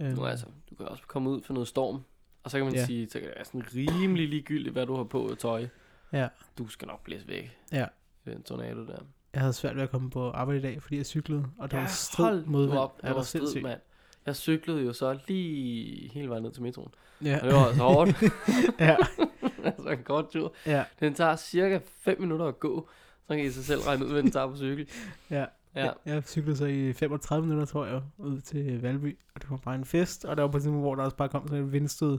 [0.00, 2.02] Øhm, Nu altså, du kan også komme ud for noget storm,
[2.42, 2.80] og så kan man Ja.
[2.80, 2.86] ja.
[2.86, 5.68] sige, så kan det være sådan rimelig ligegyldigt, hvad du har på af tøj.
[6.12, 6.28] Ja.
[6.58, 7.58] Du skal nok blæse væk.
[7.72, 7.86] Ja.
[8.26, 8.98] i Den tornado der.
[9.36, 11.76] Jeg havde svært ved at komme på arbejde i dag, fordi jeg cyklede, og der
[11.76, 13.80] Ja, var strid hold mod nu op, Ja, det var strid, mand.
[14.26, 16.88] Jeg cyklede jo så lige hele vejen ned til metroen.
[17.24, 17.38] Ja.
[17.42, 18.22] Og det var altså hårdt.
[18.80, 18.96] ja.
[19.64, 20.52] altså en kort tur.
[20.66, 20.84] ja.
[21.00, 22.88] Den tager cirka 5 minutter at gå.
[23.28, 24.88] Så kan I sig selv regne ud, hvad den tager på cykel.
[25.30, 25.36] Ja.
[25.74, 25.84] Ja.
[25.84, 29.56] Jeg, jeg cyklede så i 35 minutter, tror jeg, ud til Valby, og det var
[29.56, 31.64] bare en fest, og der var på et tidspunkt, hvor der også bare kom sådan
[31.64, 32.18] et vindstød,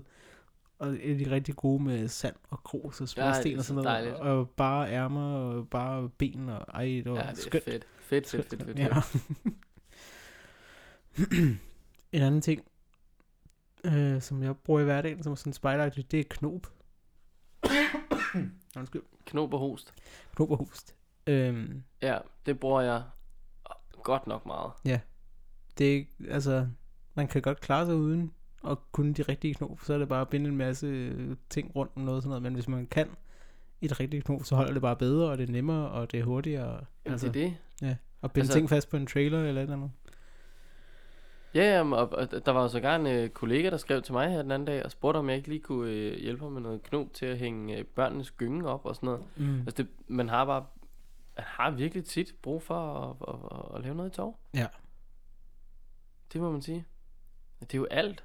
[0.79, 3.67] og af de rigtig gode med sand og grus og Ja, er småsten og så
[3.67, 4.15] sådan noget, dejligt.
[4.15, 7.63] og bare ærmer og bare ben, og ej, det var Ja, det er skønt.
[7.63, 7.87] fedt.
[7.99, 8.79] Fedt, fedt, fedt, fedt.
[8.79, 8.89] Ja.
[12.11, 12.61] en anden ting,
[13.83, 16.67] øh, som jeg bruger i hverdagen, som er sådan spejderagtigt, det er knop.
[18.77, 19.01] Undskyld.
[19.25, 19.93] Knob og host.
[20.35, 20.95] Knop og host.
[21.27, 23.03] Øhm, Ja, det bruger jeg
[24.03, 24.71] godt nok meget.
[25.77, 26.67] det er altså,
[27.13, 28.33] man kan godt klare sig uden
[28.71, 31.17] at kunne de rigtige knop, så er det bare at binde en masse
[31.49, 33.09] ting rundt om noget og sådan noget, men hvis man kan
[33.81, 36.23] et rigtigt knop, så holder det bare bedre, og det er nemmere, og det er
[36.23, 36.65] hurtigere.
[36.65, 37.49] Jamen, altså, det er
[37.81, 37.97] det.
[38.23, 39.91] at binde altså- ting fast på en trailer eller et eller andet.
[41.53, 44.29] Ja, jamen, og, og der var jo sågar en øh, kollega, der skrev til mig
[44.29, 46.61] her den anden dag, og spurgte, om jeg ikke lige kunne øh, hjælpe ham med
[46.61, 49.23] noget knop til at hænge øh, børnenes gynge op og sådan noget.
[49.35, 49.59] Mm.
[49.59, 50.65] Altså, det, man har bare,
[51.37, 54.39] man har virkelig tit brug for at, at, at, at lave noget i tov.
[54.53, 54.67] Ja.
[56.33, 56.85] Det må man sige.
[57.59, 58.23] Det er jo alt.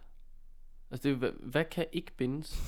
[0.92, 2.56] Altså, det hvad, hvad kan ikke bindes?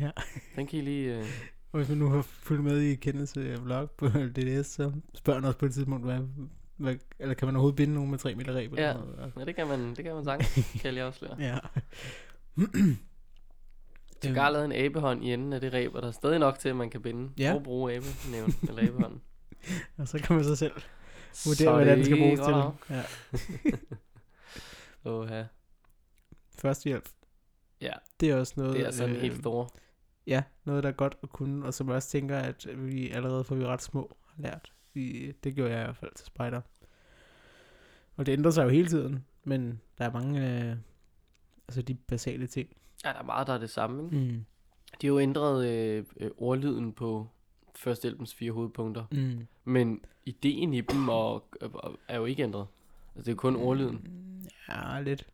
[0.00, 0.10] Ja.
[0.56, 1.18] Den kan I lige...
[1.18, 1.24] Øh,
[1.72, 5.46] Og hvis man nu har fulgt med i kendelse vlog på DDS, så spørger man
[5.48, 6.20] også på et tidspunkt, hvad,
[6.76, 8.72] hvad, eller kan man overhovedet binde nogen med 3 meter reb?
[8.72, 8.92] eller Ja.
[8.92, 9.32] sådan noget?
[9.38, 11.36] ja, det kan man, det kan man sagtens, kan jeg lige afsløre.
[11.38, 11.58] ja.
[14.24, 16.58] Jeg har lavet en abehånd i enden af det ræb, og der er stadig nok
[16.58, 17.54] til, at man kan binde Ja.
[17.54, 19.20] og bruge abenævn eller abehånden.
[19.96, 20.72] og så kan man så selv
[21.46, 22.54] vurdere, er hvad den skal bruges til.
[22.90, 23.02] Ja.
[25.04, 25.44] Åh, ja.
[26.58, 27.08] Førstehjælp.
[27.80, 27.92] Ja.
[28.20, 29.68] Det er også noget, Det er sådan øh, helt store.
[30.26, 33.44] Ja, noget, der er godt at kunne, og som jeg også tænker, at vi allerede
[33.44, 34.72] fra vi er ret små har lært.
[34.92, 36.60] Vi, det gjorde jeg i hvert fald til spejder.
[38.16, 40.76] Og det ændrer sig jo hele tiden, men der er mange øh,
[41.68, 42.68] altså de basale ting.
[43.04, 44.04] Ja, der er meget, der er det samme.
[44.04, 44.16] Ikke?
[44.16, 44.44] Mm.
[45.00, 47.28] De har jo ændret øh, øh, ordlyden på
[47.74, 49.04] førstehjælpens fire hovedpunkter.
[49.12, 49.46] Mm.
[49.64, 52.66] Men ideen i dem og, og, er jo ikke ændret.
[53.14, 54.08] Altså, det er kun ordlyden.
[54.68, 55.26] Ja, lidt.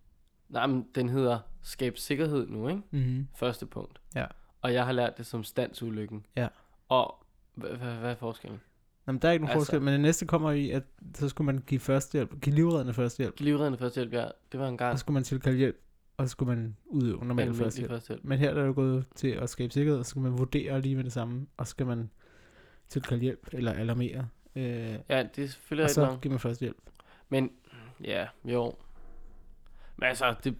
[0.49, 2.83] Nej, men den hedder skab sikkerhed nu, ikke?
[2.91, 3.27] Mm.
[3.35, 4.01] Første punkt.
[4.15, 4.27] Ja.
[4.63, 6.27] Og jeg har lært det som standsulykken.
[6.37, 6.49] Ja.
[6.89, 8.61] Og hvad, hvad er forskellen?
[9.07, 10.83] Jamen, der er ikke nogen Altså- forskel, men det næste kommer i, at
[11.15, 14.29] så skulle man give førstehjælp, give livreddende førstehjælp, Livreddende førstehjælp, ja.
[14.53, 15.77] Det var en gang og så skulle man tilkalde hjælp,
[16.17, 17.91] og så skulle man udøve normal førstehjælp.
[17.91, 18.25] førstehjælp.
[18.25, 20.81] Men her der er det gået til at skabe sikkerhed, og så skal man vurdere
[20.81, 22.11] lige med det samme, og så skal man
[22.89, 24.63] tilkalde hjælp, eller alarmere, øh,
[25.09, 26.77] Ja, det er selvfølgelig og så giver man førstehjælp.
[27.29, 27.51] Men,
[28.05, 28.73] ja, jo.
[29.97, 30.57] Men altså, det...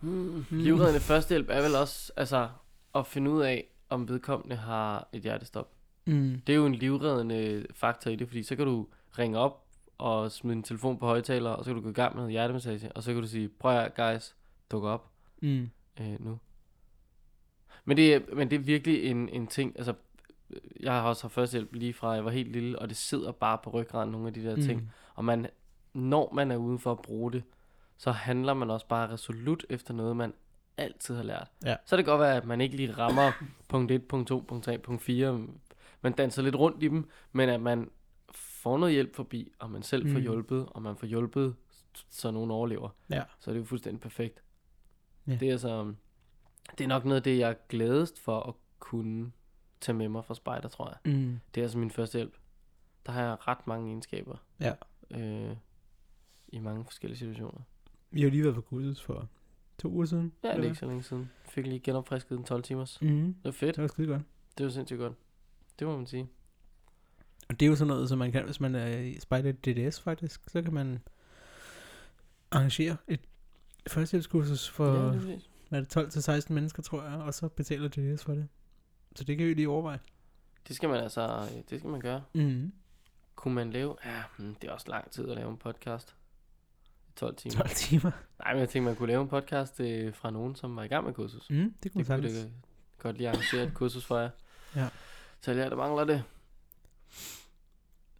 [0.00, 0.44] Hmm.
[0.50, 2.48] livreddende førstehjælp er vel også, altså,
[2.94, 5.72] at finde ud af, om vedkommende har et hjertestop.
[6.04, 6.42] Mm.
[6.46, 8.86] Det er jo en livreddende faktor i det, fordi så kan du
[9.18, 9.64] ringe op
[9.98, 12.32] og smide din telefon på højtaler, og så kan du gå i gang med noget
[12.32, 14.36] hjertemassage, og så kan du sige, prøv at guys,
[14.70, 15.10] duk op.
[15.42, 15.70] Mm.
[16.00, 16.38] øh, nu.
[17.84, 19.94] Men det, er, men det er virkelig en, en ting, altså,
[20.80, 23.58] jeg har også haft førstehjælp lige fra jeg var helt lille, og det sidder bare
[23.64, 24.62] på ryggraden, nogle af de der mm.
[24.62, 24.92] ting.
[25.14, 25.46] Og man,
[25.94, 27.42] når man er ude for at bruge det,
[27.98, 30.34] så handler man også bare resolut efter noget, man
[30.76, 31.50] altid har lært.
[31.64, 31.76] Ja.
[31.84, 33.32] Så kan det godt være, at man ikke lige rammer
[33.68, 35.46] punkt 1, punkt 2, punkt 3, punkt 4.
[36.02, 37.90] Man danser lidt rundt i dem, men at man
[38.32, 40.12] får noget hjælp forbi, og man selv mm.
[40.12, 41.56] får hjulpet, og man får hjulpet,
[42.08, 42.88] så nogen overlever.
[43.10, 43.22] Ja.
[43.38, 44.42] Så er det jo fuldstændig perfekt.
[45.26, 45.32] Ja.
[45.32, 45.94] Det er altså,
[46.78, 49.32] det er nok noget af det, jeg er gladest for at kunne
[49.80, 51.14] tage med mig fra spejder, tror jeg.
[51.14, 51.40] Mm.
[51.54, 52.36] Det er altså min første hjælp.
[53.06, 54.36] Der har jeg ret mange egenskaber.
[54.60, 54.74] Ja.
[55.10, 55.56] Øh,
[56.48, 57.60] I mange forskellige situationer.
[58.10, 59.28] Vi har lige været på kursus for
[59.78, 60.32] to uger siden.
[60.44, 61.30] Ja, det er ikke så længe siden.
[61.44, 63.02] Fik lige genopfrisket den 12 timers.
[63.02, 63.34] Mhm.
[63.34, 63.76] Det var fedt.
[63.76, 64.22] Det var skide godt.
[64.58, 65.12] Det var sindssygt godt.
[65.78, 66.28] Det må man sige.
[67.48, 70.00] Og det er jo sådan noget, som man kan, hvis man er i Spider DDS
[70.00, 70.98] faktisk, så kan man
[72.50, 73.20] arrangere et
[73.88, 77.48] førstehjælpskursus for, ja, det hvad er det, 12 til 16 mennesker, tror jeg, og så
[77.48, 78.48] betaler DDS for det.
[79.16, 79.98] Så det kan vi lige overveje.
[80.68, 82.22] Det skal man altså, det skal man gøre.
[82.34, 82.72] Mm.
[83.34, 86.16] Kunne man lave, ja, hmm, det er også lang tid at lave en podcast.
[87.18, 87.54] 12 timer.
[87.54, 88.10] 12 timer.
[88.38, 90.88] Nej, men jeg tænkte, man kunne lave en podcast øh, fra nogen, som var i
[90.88, 91.50] gang med kursus.
[91.50, 92.52] Mm, det kunne Det kunne det
[92.98, 94.30] godt lige arrangere et kursus for jer.
[94.76, 94.88] Ja.
[95.40, 96.24] Så jeg der mangler det.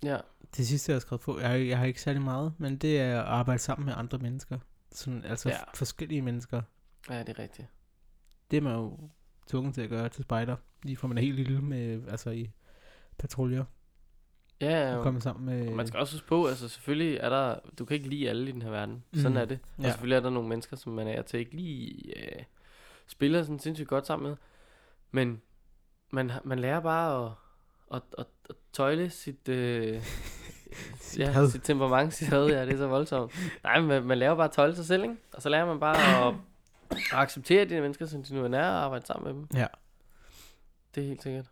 [0.02, 0.18] Ja,
[0.56, 3.00] Det sidste, jeg har skrevet på, jeg har, jeg har ikke særlig meget, men det
[3.00, 4.58] er at arbejde sammen med andre mennesker.
[4.92, 5.58] Sådan, altså ja.
[5.74, 6.62] forskellige mennesker.
[7.10, 7.68] ja, det er rigtigt.
[8.50, 8.98] Det er man jo
[9.46, 10.56] tvunget til at gøre til spejder.
[10.82, 12.50] Lige fra man er helt lille med, altså i
[13.18, 13.64] patruljer.
[14.60, 15.02] Ja, Ja.
[15.02, 15.68] komme sammen med...
[15.68, 18.48] Og man skal også huske på, altså selvfølgelig er der, du kan ikke lide alle
[18.48, 19.04] i den her verden.
[19.14, 19.36] Sådan Mm.
[19.36, 19.58] er det.
[19.78, 19.88] Og Ja.
[19.90, 22.42] selvfølgelig er der nogle mennesker, som man er til ikke lige øh,
[23.06, 24.36] spiller sådan sindssygt godt sammen med.
[25.10, 25.42] Men
[26.10, 27.32] man, man lærer bare at,
[27.96, 30.02] at, at, at tøjle sit, øh,
[31.00, 31.48] Sit ja, had.
[31.50, 33.32] sit temperament, sit had, ja, det er så voldsomt.
[33.62, 35.16] Nej, men man, man lærer bare at tøjle sig selv, ikke?
[35.34, 36.34] Og så lærer man bare at,
[36.90, 39.48] at acceptere de mennesker, som de nu er, og arbejde sammen med dem.
[39.60, 39.66] Ja.
[40.94, 41.46] Det er helt sikkert.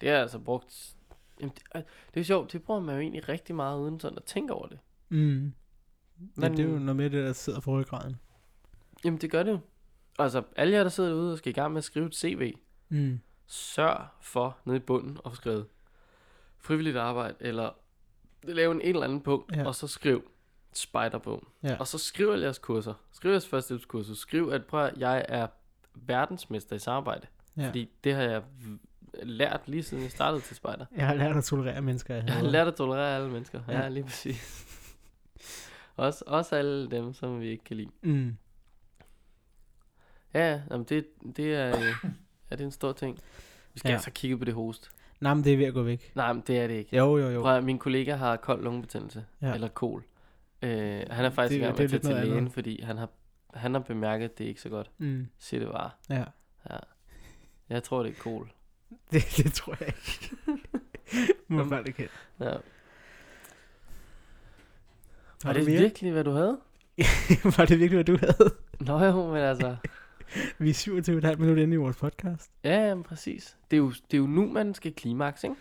[0.00, 0.94] Det er altså brugt...
[1.40, 1.82] Jamen, det, er-
[2.14, 4.66] det er sjovt, det bruger man jo egentlig rigtig meget uden sådan at tænke over
[4.66, 4.78] det.
[5.08, 5.16] Mm.
[5.18, 5.54] Men...
[6.42, 8.16] Ja, det er jo noget med det, der sidder på ryggraden.
[9.04, 9.58] Jamen, det gør det jo.
[10.18, 12.54] Altså, alle jer, der sidder derude og skal i gang med at skrive et CV,
[12.88, 13.20] Mm.
[13.46, 15.66] sørg for nede i bunden at få skrevet
[16.58, 17.70] frivilligt arbejde, eller
[18.42, 19.66] lave en, en eller anden punkt, Ja.
[19.66, 20.30] og så skriv
[20.72, 21.48] spejder på.
[21.62, 21.76] Ja.
[21.78, 22.94] Og så skriv alle jeres kurser.
[23.12, 24.18] Skriv jeres førstehjælpskursus.
[24.18, 25.46] Skriv, at prøv, at jeg er
[25.94, 27.26] verdensmester i samarbejde.
[27.56, 27.66] Ja.
[27.66, 28.42] Fordi det har jeg
[29.22, 30.86] lært lige siden jeg startede til spejder.
[30.96, 32.14] Jeg har lært at tolerere mennesker.
[32.14, 33.60] Jeg Jeg har lært at tolerere alle mennesker.
[33.68, 33.88] Ja, Ja.
[33.88, 34.66] lige præcis.
[35.96, 37.90] også, også alle dem, som vi ikke kan lide.
[38.02, 38.36] Mm.
[40.34, 41.82] Ja, ja, jamen det, det er, øh,
[42.50, 43.18] ja, det er en stor ting.
[43.74, 43.94] Vi skal Ja.
[43.94, 44.90] altså kigge på det host.
[45.20, 46.12] Nej, men det er ved at gå væk.
[46.14, 46.96] Nej, men det er det ikke.
[46.96, 47.40] Jo, jo, jo.
[47.40, 49.54] Prøv min kollega har kold lungebetændelse, Ja.
[49.54, 50.04] eller kol.
[50.62, 52.52] Øh, han er faktisk Det- i gang er med at tage til lægen, andet.
[52.52, 53.08] fordi han har,
[53.54, 54.90] han har bemærket, at det er ikke så godt.
[54.98, 55.26] Mm.
[55.38, 55.90] Siger det bare.
[56.10, 56.24] Ja.
[56.70, 56.76] Ja.
[57.68, 58.50] Jeg tror, det er kol.
[59.12, 60.36] Det, det tror jeg ikke.
[61.48, 62.08] Må det kan.
[62.40, 62.56] Ja.
[65.44, 65.80] Var det mere?
[65.80, 66.58] virkelig, hvad du havde?
[67.56, 68.54] var det virkelig, hvad du havde?
[68.80, 69.76] Nå jo, men altså...
[70.58, 70.74] Vi er
[71.32, 72.50] 27,5 minutter inde i vores podcast.
[72.64, 73.56] Ja, jamen, præcis.
[73.70, 75.56] Det er, jo, det er jo nu, man skal klimaks, ikke?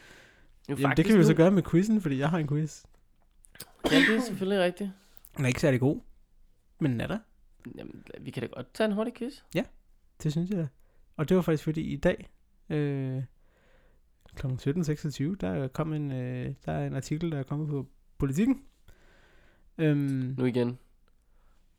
[0.67, 1.27] Det er jo Jamen, det kan vi jo nu.
[1.27, 2.83] så gøre med quizzen, fordi jeg har en quiz.
[3.91, 4.89] Ja, det er selvfølgelig rigtigt.
[5.37, 5.99] Den er ikke særlig god,
[6.79, 7.17] men den er der.
[7.77, 9.33] Jamen, vi kan da godt tage en hurtig quiz.
[10.23, 10.67] Det synes jeg da.
[11.17, 12.29] Og det var faktisk fordi i dag,
[12.69, 13.23] øh,
[14.35, 14.47] kl.
[14.47, 18.63] 17.26, der kom en, øh, der er en artikel, der er kommet på politikken.
[19.77, 20.79] Øhm, Nu igen.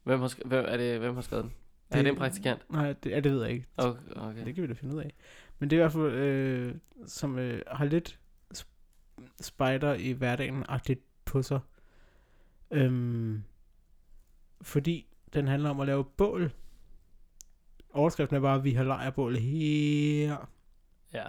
[0.04, 1.52] Hvem har, hvem, er det, hvem har skrevet den?
[1.90, 2.70] Er Det- det en praktikant?
[2.70, 3.66] nej, det, ja, det ved jeg ikke.
[3.76, 4.00] Okay.
[4.16, 4.44] okay.
[4.44, 5.14] Det kan vi da finde ud af.
[5.58, 6.74] Men det er i hvert fald, øh,
[7.06, 8.18] som øh, har lidt
[8.56, 11.60] sp- spider i hverdagen-agtigt på sig.
[12.70, 13.42] Øhm,
[14.62, 16.52] fordi den handler om at lave bål.
[17.90, 20.50] Overskriften er bare, at vi har lejrbål her.
[21.14, 21.24] Ja.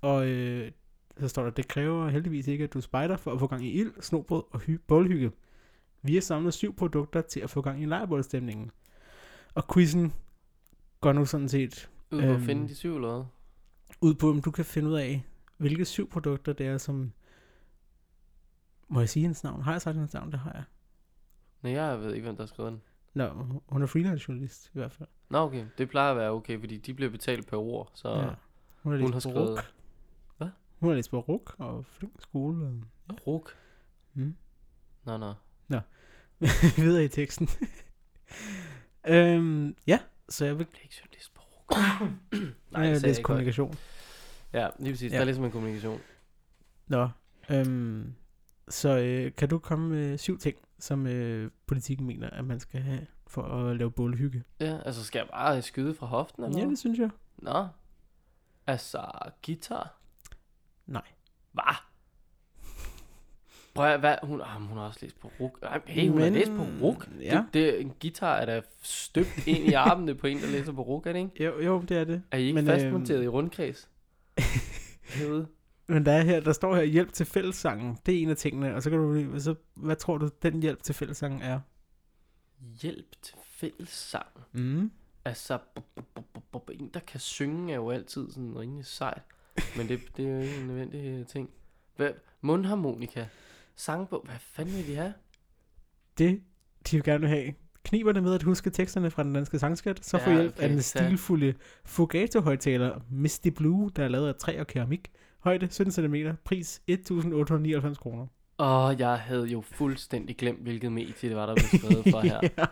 [0.00, 0.70] Og øh,
[1.18, 3.70] så står der, det kræver heldigvis ikke, at du spejder for at få gang i
[3.72, 5.32] ild, snobrød og hy- bålhygge.
[6.02, 8.70] Vi har samlet syv produkter til at få gang i lejrbålstemningen.
[9.54, 10.12] Og quizzen
[11.00, 12.42] går nu sådan set Ud på at Øhm.
[12.44, 13.24] finde de syv eller hvad?
[14.00, 15.22] ud på, om du kan finde ud af,
[15.56, 17.12] hvilke syv produkter det er, som...
[18.88, 19.62] Må jeg sige hendes navn?
[19.62, 20.32] Har jeg sagt hendes navn?
[20.32, 20.64] Det har jeg.
[21.62, 22.82] Nej, jeg ved ikke, hvem der har skrevet den.
[23.14, 23.28] Nå,
[23.68, 25.08] hun er freelance journalist i hvert fald.
[25.30, 25.66] Nå, okay.
[25.78, 27.90] Det plejer at være okay, fordi de bliver betalt per ord.
[27.94, 28.30] Så Ja.
[28.86, 29.50] Hun har hun har på skrevet...
[29.50, 29.74] RUK.
[30.36, 30.48] Hvad?
[30.80, 32.66] Hun har læst på RUK og flink skole.
[33.08, 33.18] Og...
[33.26, 33.56] Ruk.
[34.14, 34.36] Mm.
[35.04, 35.32] Nå, nå.
[36.76, 37.48] Videre i teksten.
[39.08, 40.66] øhm, ja, så jeg vil...
[40.72, 41.78] Det er ikke journalist på Ruk.
[42.72, 43.22] Nej, jeg jeg højt.
[43.22, 43.74] kommunikation.
[44.52, 45.12] Ja, lige præcis.
[45.12, 45.16] Ja.
[45.16, 46.00] Der er ligesom en kommunikation.
[46.86, 47.08] Nå,
[47.50, 48.14] øhm,
[48.68, 52.80] så øh, kan du komme med syv ting, som øh, politikken mener, at man skal
[52.80, 54.44] have for at lave bålhygge.
[54.60, 57.10] Ja, altså skal jeg bare skyde fra hoften eller Ja, det synes jeg.
[57.38, 57.66] Nå.
[58.66, 59.06] Altså,
[59.46, 59.98] guitar?
[60.86, 61.02] Nej.
[61.52, 61.74] Hvad?
[63.74, 64.16] Prøv at, hvad?
[64.22, 65.58] Hun, ah, hun har også læst på ruk.
[65.62, 67.08] Ej, Hey, hun har Men- læst på ruk.
[67.20, 67.36] Ja.
[67.36, 70.82] Det, det, en guitar er da støbt ind i armene på en, der læser på
[70.82, 71.44] ruk, er det ikke?
[71.44, 72.22] Jo, jo, det er det.
[72.30, 73.88] Er I ikke Men, Men, øhm, fastmonteret i rundkreds?
[75.14, 75.46] Herude?
[75.86, 77.98] Men der er her, der står her hjælp til fællessangen.
[78.06, 78.74] Det er en af tingene.
[78.74, 81.60] Og så kan du, så, hvad tror du, den hjælp til fællessangen er?
[82.82, 84.26] Hjælp til fællessang.
[84.52, 84.90] Mm.
[85.26, 85.58] Altså,
[86.72, 89.22] en, der kan synge, er jo altid sådan rimelig sejt.
[89.76, 91.50] Men det, det er jo ikke en nødvendig øh, ting.
[91.96, 92.10] Hvad?
[92.40, 93.26] Mundharmonika.
[93.76, 94.22] Sangbog.
[94.24, 95.14] Hvad fanden vil de have?
[96.18, 96.42] Det,
[96.90, 97.54] de vil gerne have.
[97.84, 100.68] Kniber det med at huske teksterne fra den danske sangskat, så Ja, hjælp okay, af
[100.68, 105.12] den stilfulde Fugato-højtaler Misty Blue, der er lavet af træ og keramik.
[105.38, 108.26] Højde 17 cm, pris 1899 kroner.
[108.58, 112.40] Åh, jeg havde jo fuldstændig glemt, hvilket medie det var, der blev skrevet for her.
[112.58, 112.66] ja,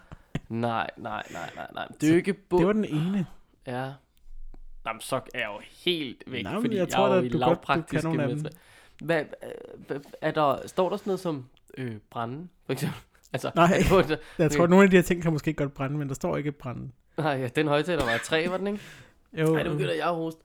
[0.49, 1.89] Nej, nej, nej, nej, nej.
[2.03, 2.59] Dykkebu.
[2.59, 3.27] det var den ene.
[3.67, 3.93] Ja.
[4.87, 7.15] Jamen, så er jeg jo helt væk, Nå, men fordi jeg jeg, tror er da,
[7.17, 8.51] jo i du godt- du kan lavpraktiske.
[9.03, 9.27] Hvad, øh,
[9.87, 13.01] hvad, er der, står der sådan noget som øh, brænde, for eksempel?
[13.33, 13.65] Altså, Nej.
[13.91, 15.99] er det Jeg tror, at nogle af de her ting kan måske ikke godt brænde,
[15.99, 16.91] men der står ikke brænde.
[17.19, 18.81] Nej, ja, den højtaler var træ, var den ikke?
[19.33, 20.41] Jo, Nej, nu begynder jeg at hoste.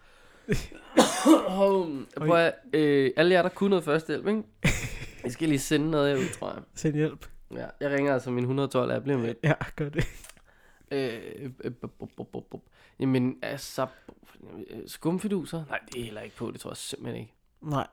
[1.47, 4.43] oh, prøv at, øh, alle jer, der kunne noget førstehjælp, ikke?
[5.27, 6.61] I skal lige sende noget ud, tror jeg.
[6.75, 7.25] Send hjælp.
[7.51, 9.37] Ja, jeg ringer altså min 112 app lige om lidt.
[9.43, 10.03] Ja, gør det.
[10.91, 12.61] Øh, øh, bup, bup, bup.
[12.99, 13.87] Jamen, altså,
[14.69, 15.65] øh, skumfiduser?
[15.65, 17.33] Nej, det er heller ikke på, det tror jeg simpelthen ikke.
[17.61, 17.87] Nej,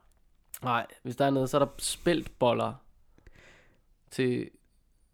[0.63, 2.73] Nej, hvis der er noget, så er der spæltboller
[4.11, 4.49] til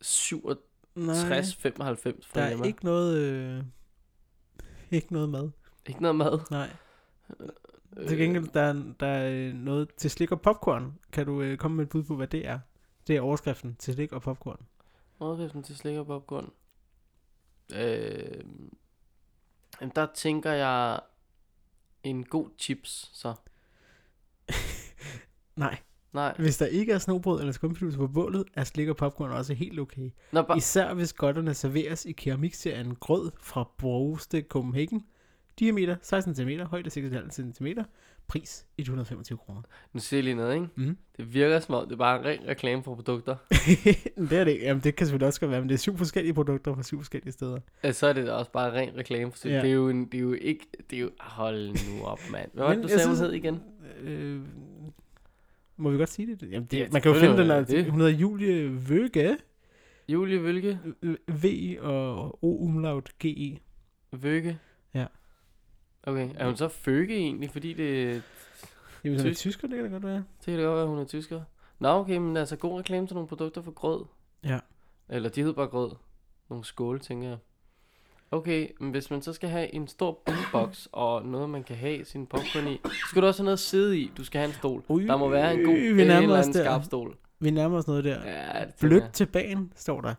[0.03, 0.55] 67,95
[0.95, 1.95] nej.
[1.95, 3.63] for Der er ikke noget, øh,
[4.91, 5.49] ikke noget mad.
[5.85, 6.39] ikke noget mad.
[6.51, 6.69] Nej.
[7.97, 10.99] Øh, Til gengæld, der er, der er øh, noget til slik og popcorn.
[11.11, 12.59] Kan du øh, komme med et bud på, hvad det er?
[13.07, 14.61] Det er overskriften til slik og popcorn.
[15.19, 16.51] Overskriften til slik og popcorn.
[17.75, 18.43] Øh,
[19.95, 20.99] der tænker jeg
[22.03, 23.33] en god chips, så.
[25.55, 25.77] Nej,
[26.13, 26.35] Nej.
[26.39, 29.79] hvis der ikke er snobrød eller skumfiduser på bålet, er slik og popcorn også helt
[29.79, 30.11] okay.
[30.31, 35.05] Nå, bare, Især hvis godterne serveres i keramikserien Grød fra Broste Copenhagen.
[35.59, 37.67] Diameter 16 cm, højde 6,5 cm,
[38.27, 39.61] pris 125 kroner.
[39.93, 40.67] nu siger jeg lige noget, ikke?
[40.75, 40.97] Mm.
[41.17, 43.35] Det virker som om, det er bare en ren reklame for produkter.
[44.29, 44.59] det er det.
[44.61, 46.97] Jamen, det kan selvfølgelig også godt være, men det er syv forskellige produkter fra syv
[46.99, 47.59] forskellige steder.
[47.83, 49.31] Altså, så er det da også bare ren reklame.
[49.31, 49.55] For Ja.
[49.55, 49.61] ja.
[49.61, 50.65] det, er jo en, det er jo ikke...
[50.89, 51.09] Det er jo...
[51.19, 52.49] Hold nu op, mand.
[52.53, 53.59] Hvad var det, du sagde, synes- hed igen?
[54.01, 54.41] Øh,
[55.77, 56.51] må vi godt sige det?
[56.51, 59.37] Jamen, det Ja, man kan jo finde den der, hun hedder Julie Vøge,
[60.09, 60.79] Julie Vølge?
[61.27, 61.45] V
[61.81, 63.57] og O umlaut G E.
[64.11, 64.59] Vøge?
[66.03, 67.49] Okay, er hun så Føge egentlig?
[67.49, 68.21] Fordi det...
[69.03, 69.39] Jamen, hun er Tysk.
[69.39, 70.15] tysker, det kan da godt være.
[70.15, 71.41] Det kan det godt være, hun er tysker.
[71.79, 74.05] Nå, okay, men altså god reklame til nogle produkter for grød.
[74.43, 74.59] Ja.
[75.09, 75.91] Eller de hedder bare grød.
[76.49, 77.37] Nogle skåle, tænker jeg.
[78.31, 82.05] Okay, men hvis man så skal have en stor boombox og noget, man kan have
[82.05, 84.11] sin popcorn i, så skal du også have noget at sidde i.
[84.17, 84.83] Du skal have en stol.
[84.87, 87.17] Ui, Der må være en god, vi eller anden skarp stol.
[87.39, 88.23] Vi nærmer os noget der.
[88.25, 90.13] Ja, det Blødt til bagen, står der.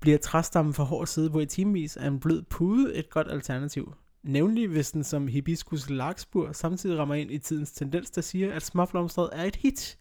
[0.00, 3.94] Bliver træstammen for hård side på i timevis, er en blød pude et godt alternativ.
[4.26, 8.62] Nævnlig hvis den som hibiscus larkspur samtidig rammer ind i tidens tendens, der siger, at
[8.62, 9.98] småblomstret er et hit.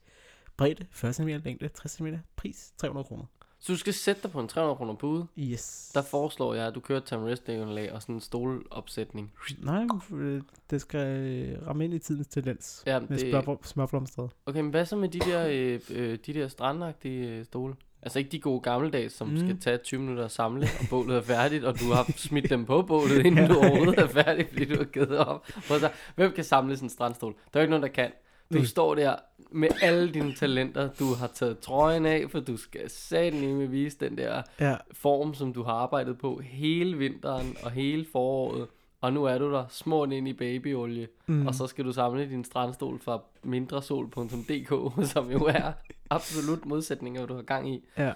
[0.57, 3.23] Bredde 40 cm, længde 60 cm, pris 300 kroner.
[3.59, 5.27] Så du skal sætte dig på en 300 kroner pude.
[5.39, 5.91] Yes.
[5.93, 9.33] Der foreslår jeg, at du kører et tamrest-lag og sådan en stolopsætning.
[9.59, 14.29] Nej, øh, det skal øh, ramme ind i tidens tendens Ja, med det, småblomstret.
[14.45, 17.75] okay, men hvad så med de der, øh, øh, de der strandagtige øh, stole?
[18.05, 19.33] Altså ikke de gode gammeldags, som Mm.
[19.33, 19.39] mm.
[19.39, 22.65] skal tage 20 minutter at samle, og bålet er færdigt, og du har smidt dem
[22.65, 23.47] på bålet, inden Ja.
[23.47, 25.47] du overhovedet er færdig, fordi du har givet op.
[25.61, 27.35] Så, hvem kan samle sådan en strandstol?
[27.53, 28.11] Der er ikke nogen, der kan.
[28.53, 28.65] Du Nej.
[28.65, 29.15] står der
[29.51, 30.89] med alle dine talenter.
[30.99, 35.53] Du har taget trøjen af, for du skal satme vise den der Ja, form, som
[35.53, 38.67] du har arbejdet på hele vinteren og hele foråret.
[39.01, 41.47] Og nu er du der smurt ind i babyolie, mm.
[41.47, 45.73] og så skal du samle din strandstol fra mindresol.dk, som jo er
[46.09, 47.83] absolut modsætning af, hvad du har gang i.
[47.97, 48.13] Ja.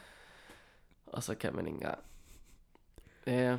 [1.07, 1.99] Og så kan man ikke engang.
[3.27, 3.57] Ja,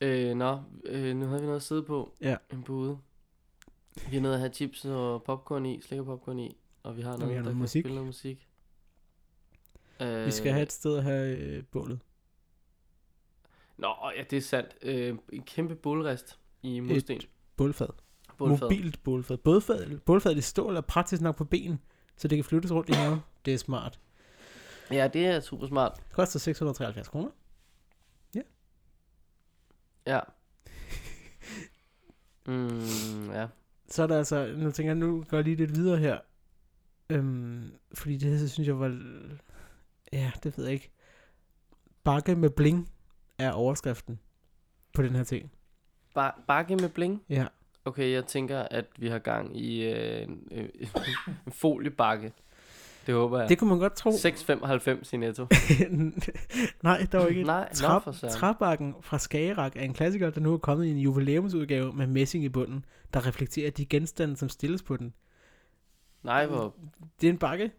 [0.00, 2.12] øh, nå, øh, nu havde vi noget at sidde på.
[2.20, 2.36] Ja.
[2.52, 2.98] En bude.
[4.08, 6.56] Vi har noget at have chips og popcorn i, slik og popcorn i.
[6.82, 7.82] Og vi har noget, vi har der noget kan musik.
[7.82, 8.48] spille noget musik.
[10.00, 12.00] Øh, vi skal have et sted at have øh, bålet.
[13.76, 14.76] Nå, ja, det er sandt.
[14.82, 17.20] Øh, en kæmpe bålrest i mursten.
[17.56, 17.88] Bålfad.
[18.38, 18.60] Bålfad.
[18.60, 19.36] Mobilt bålfad.
[19.36, 21.80] Bålfad, bålfad i stål er praktisk nok på ben,
[22.16, 23.18] så det kan flyttes rundt i haven.
[23.44, 24.00] Det er smart.
[24.90, 25.96] Ja, det er super smart.
[25.96, 27.30] Det koster 673 kroner.
[30.06, 30.20] Ja.
[32.46, 33.46] Mm, ja.
[33.88, 36.18] Så er der altså, nu tænker jeg, nu går jeg lige lidt videre her.
[37.10, 39.00] Øhm, fordi det her, synes jeg var,
[40.12, 40.90] ja, det ved jeg ikke.
[42.04, 42.90] Bakke med bling
[43.38, 44.20] er overskriften
[44.92, 45.52] på den her ting.
[46.14, 47.22] Bar- bakke med bling?
[47.28, 47.46] Ja.
[47.84, 50.68] Okay, jeg tænker, at vi har gang i øh, en, øh,
[51.46, 52.32] en foliebakke.
[53.06, 53.48] Det håber jeg.
[53.48, 54.10] Det kunne man godt tro.
[54.10, 55.46] 6,95 i netto.
[56.82, 58.02] Nej, der var ikke Nej, Trap.
[58.30, 62.44] Træbakken fra Skagerak er en klassiker, der nu er kommet i en jubilæumsudgave med messing
[62.44, 62.84] i bunden,
[63.14, 65.14] der reflekterer de genstande, som stilles på den.
[66.22, 66.74] Nej, hvor,
[67.20, 67.70] Det er en bakke.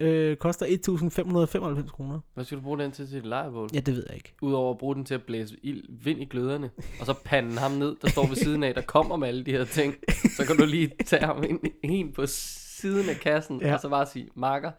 [0.00, 2.20] Øh, koster 1.595 kroner.
[2.34, 3.68] hvad skal du bruge den til til et lejrebål?
[3.74, 4.34] Ja, det ved jeg ikke.
[4.42, 6.70] Udover at bruge den til at blæse ild, vind i gløderne,
[7.00, 9.50] og så pande ham ned, der står ved siden af, der kommer med alle de
[9.50, 9.94] her ting.
[10.36, 13.74] Så kan du lige tage ham ind, en på siden af kassen, Ja.
[13.74, 14.70] og så bare sige, Marker,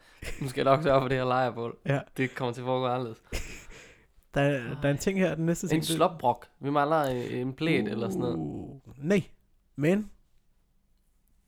[0.41, 1.77] nu skal jeg nok sørge for det her lejrebål.
[1.85, 1.99] Ja.
[2.17, 3.21] Det kommer til at foregå anderledes.
[4.33, 5.77] Der, er- der er en ting her, den næste ting.
[5.79, 6.47] En slopbrok.
[6.59, 8.35] Vi mangler øh, en plæt eller sådan noget.
[8.37, 9.23] Uh, Nej,
[9.75, 10.09] men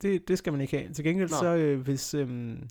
[0.02, 0.92] det, det skal man ikke have.
[0.92, 1.36] Til gengæld Nå.
[1.36, 2.68] så, øh, hvis øhm,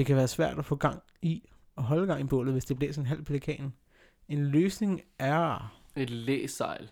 [0.00, 1.42] det kan være svært at få gang i
[1.76, 3.72] og holde gang i bålet, hvis det bliver sådan en halv pelikan.
[4.28, 6.90] En løsning er Et læsejl.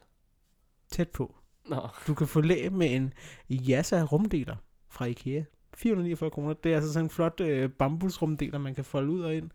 [0.91, 1.35] tæt på.
[1.67, 3.13] Nå, Du kan få læ med en
[3.51, 4.57] Yasa rumdeler
[4.89, 5.43] fra Ikea.
[5.75, 6.53] 449 kroner.
[6.53, 9.51] Det er altså sådan en flot øh, bambusrumdeler, man kan folde ud og ind.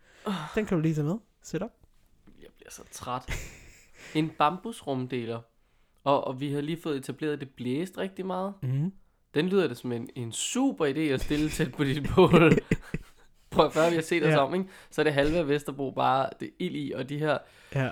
[0.55, 1.15] Den kan du lige tage med.
[1.41, 1.71] Sæt op.
[2.41, 3.31] jeg bliver så træt.
[4.15, 5.41] En bambusrumdeler.
[6.03, 8.53] Og, og vi har lige fået etableret, at det blæste rigtig meget.
[8.63, 8.93] Mm.
[9.33, 12.51] Den lyder det som en, en super idé at stille tæt på dit bål.
[13.53, 14.37] Prøv at før vi har set os Ja.
[14.37, 14.65] om, ikke?
[14.91, 17.37] så er det halve af Vesterbro bare det ild i, og de her
[17.75, 17.89] Ja.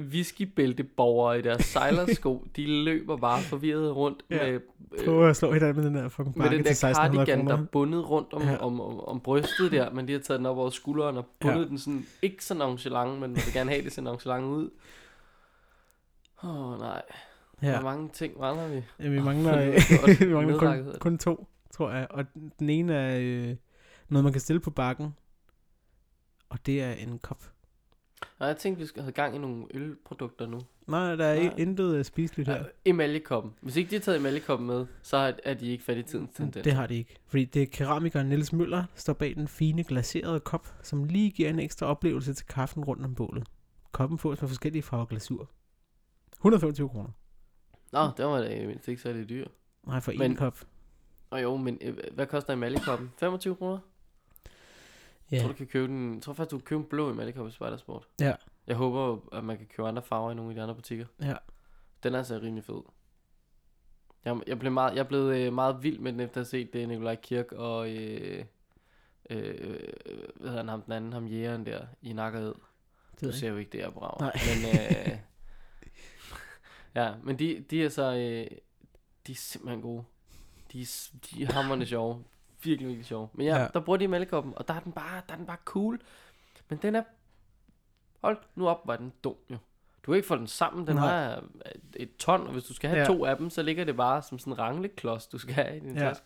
[0.00, 4.50] whiskybælteborgere i deres sejlersko, de løber bare forvirret rundt Ja.
[4.52, 4.60] med,
[5.04, 7.46] Prøv at slå hinanden med den der fucking med bakke den til der 1600 cardigan,
[7.46, 8.56] der er bundet rundt om, Ja.
[8.56, 11.58] om, om, om brystet der, men de har taget den op over skulderen og bundet
[11.62, 11.68] Ja.
[11.68, 14.70] den sådan, ikke så nonchalant, men man vil gerne have det så nonchalant ud.
[16.44, 17.02] Åh oh, nej,
[17.62, 17.72] ja.
[17.80, 18.82] Hvor mange ting mangler vi?
[19.00, 22.06] Ja, vi mangler, Nedlagt vi mangler kun, kun to, tror jeg.
[22.10, 22.24] Og
[22.58, 23.56] den ene er øh,
[24.12, 25.14] noget, man kan stille på bakken.
[26.48, 27.44] Og det er en kop.
[28.40, 30.60] Nej, jeg tænkte, vi skal have gang i nogle ølprodukter nu.
[30.86, 31.54] Nej, der er Nej.
[31.58, 32.64] Intet øh, spiseligt her.
[32.84, 33.52] Emaljekoppen.
[33.60, 36.64] Hvis ikke de har taget emaljekoppen med, så er- de ikke fat i tidens tendens.
[36.64, 37.16] Det har de ikke.
[37.26, 41.30] Fordi det er keramikeren Niels Møller, der står bag den fine glaserede kop, som lige
[41.30, 43.46] giver en ekstra oplevelse til kaffen rundt om bålet.
[43.92, 45.50] Koppen fås med forskellige farver glasur.
[46.36, 47.10] 125 kroner.
[47.92, 49.46] Nå, det var da mindst ikke særlig dyr.
[49.86, 50.58] Nej, for Men- en kop.
[51.30, 53.10] Og jo, men øh, hvad koster emaljekoppen?
[53.18, 53.78] 25 kroner?
[55.32, 55.42] Jeg Ja.
[55.42, 56.14] tror, du kan købe den.
[56.14, 58.08] Jeg tror faktisk, du kan købe en blå i Spidersport.
[58.20, 58.34] Ja.
[58.66, 61.06] Jeg håber, at man kan købe andre farver i nogle af de andre butikker.
[61.22, 61.34] Ja.
[62.02, 62.82] Den er altså rimelig fed.
[64.24, 66.72] Jeg, jeg blev meget, jeg blevet øh, meget vild med den, efter at have set
[66.72, 67.90] det Nikolaj Kirk og...
[67.90, 68.44] Øh,
[69.30, 69.78] øh,
[70.36, 72.54] hvad hedder han, ham den anden, ham jægeren der, i nakkerhed.
[73.12, 74.16] Det Du jeg ser jo ikke det her program.
[74.20, 74.32] Nej.
[74.32, 75.18] Men, øh,
[77.02, 78.56] ja, men de, de er så, øh,
[79.26, 80.04] de er simpelthen gode.
[80.72, 80.86] De
[81.30, 82.24] de er hammerende sjove.
[82.64, 83.28] Virkelig, virkelig sjove.
[83.34, 83.60] Men ja, Ja.
[83.62, 83.68] ja.
[83.74, 86.00] der bruger de mælkekoppen, og der er den bare, der er den bare cool.
[86.68, 87.02] Men den er,
[88.20, 89.56] hold nu op, var den dum jo.
[90.06, 91.06] Du kan ikke få den sammen, den Nej.
[91.24, 91.44] har
[91.96, 93.02] et ton, og hvis du skal have Ja.
[93.12, 93.18] ja.
[93.18, 95.80] to af dem, så ligger det bare som sådan en rangleklods, du skal have i
[95.80, 96.02] din Ja.
[96.04, 96.08] ja.
[96.08, 96.24] taske.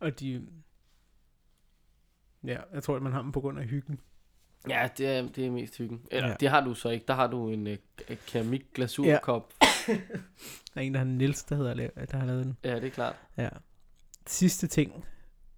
[0.00, 0.46] Og de...
[2.44, 4.00] Ja, jeg tror, at man har dem på grund af hyggen.
[4.68, 6.06] Ja, det er, det er mest hyggen.
[6.10, 6.30] Eller, Ja.
[6.30, 6.36] ja.
[6.40, 7.04] det har du så ikke.
[7.08, 7.76] Der har du en øh,
[8.26, 9.52] keramik glasurkop.
[10.74, 11.74] Der er en, der har Niels, der, hedder,
[12.06, 12.56] der har lavet den.
[12.64, 12.68] Ja.
[12.70, 13.16] ja, det er klart.
[13.36, 13.48] Ja.
[14.26, 15.04] Sidste ting.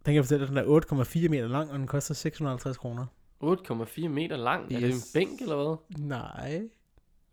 [0.09, 3.06] Den kan jeg fortælle, at den er 8,4 meter lang, og den koster 650 kroner.
[3.44, 4.64] 8,4 meter lang.
[4.64, 5.11] Er det en Yes.
[5.14, 5.98] bænk, eller hvad?
[6.06, 6.62] Nej.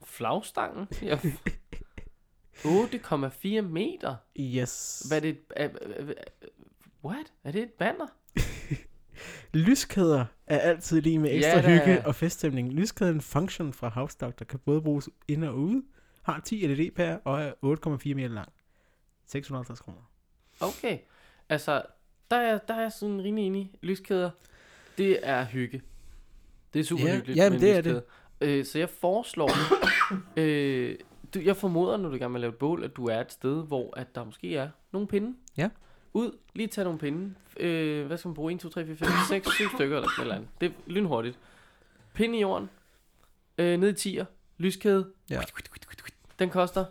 [0.03, 0.88] Flagstangen?
[1.01, 1.19] Ja.
[2.65, 4.15] 8,4 meter?
[4.39, 5.05] Yes.
[5.07, 5.38] Hvad er det?
[5.55, 5.69] Er,
[7.05, 7.34] what?
[7.43, 8.07] Er det et banner?
[9.67, 12.71] Lyskæder er altid lige med ekstra Ja, hygge og feststemning.
[12.73, 15.84] Lyskæden Function fra Havstock, der kan både bruges ind og ude,
[16.23, 18.49] har 10 LED-pærer og er 8,4 meter lang.
[19.26, 20.11] 650 kroner.
[20.59, 20.97] Okay.
[21.49, 21.82] Altså,
[22.32, 23.71] der er, der er sådan rimelig enig.
[23.82, 24.30] Lyskæder,
[24.97, 25.82] det er hygge.
[26.73, 27.38] Det er super Ja, hyggeligt.
[27.38, 28.01] jamen, med det er lyskæder.
[28.41, 29.49] Øh, så jeg foreslår,
[30.39, 30.95] øh,
[31.34, 33.63] du, jeg formoder, når du gerne vil lave et bål, at du er et sted,
[33.67, 35.38] hvor at der måske er nogle pinde.
[35.57, 35.69] Ja.
[36.13, 37.36] Ud, lige tage nogle pinde.
[37.57, 38.53] Øh, hvad skal man bruge?
[38.53, 40.49] 1, 2, 3, 4, 5, 6, 7 stykker eller sådan eller andet.
[40.61, 41.39] Det er lynhurtigt.
[42.13, 42.69] Pinde i jorden.
[43.57, 44.26] Øh, ned i tier.
[44.57, 45.11] Lyskæde.
[45.30, 45.41] Ja.
[46.39, 46.86] Den koster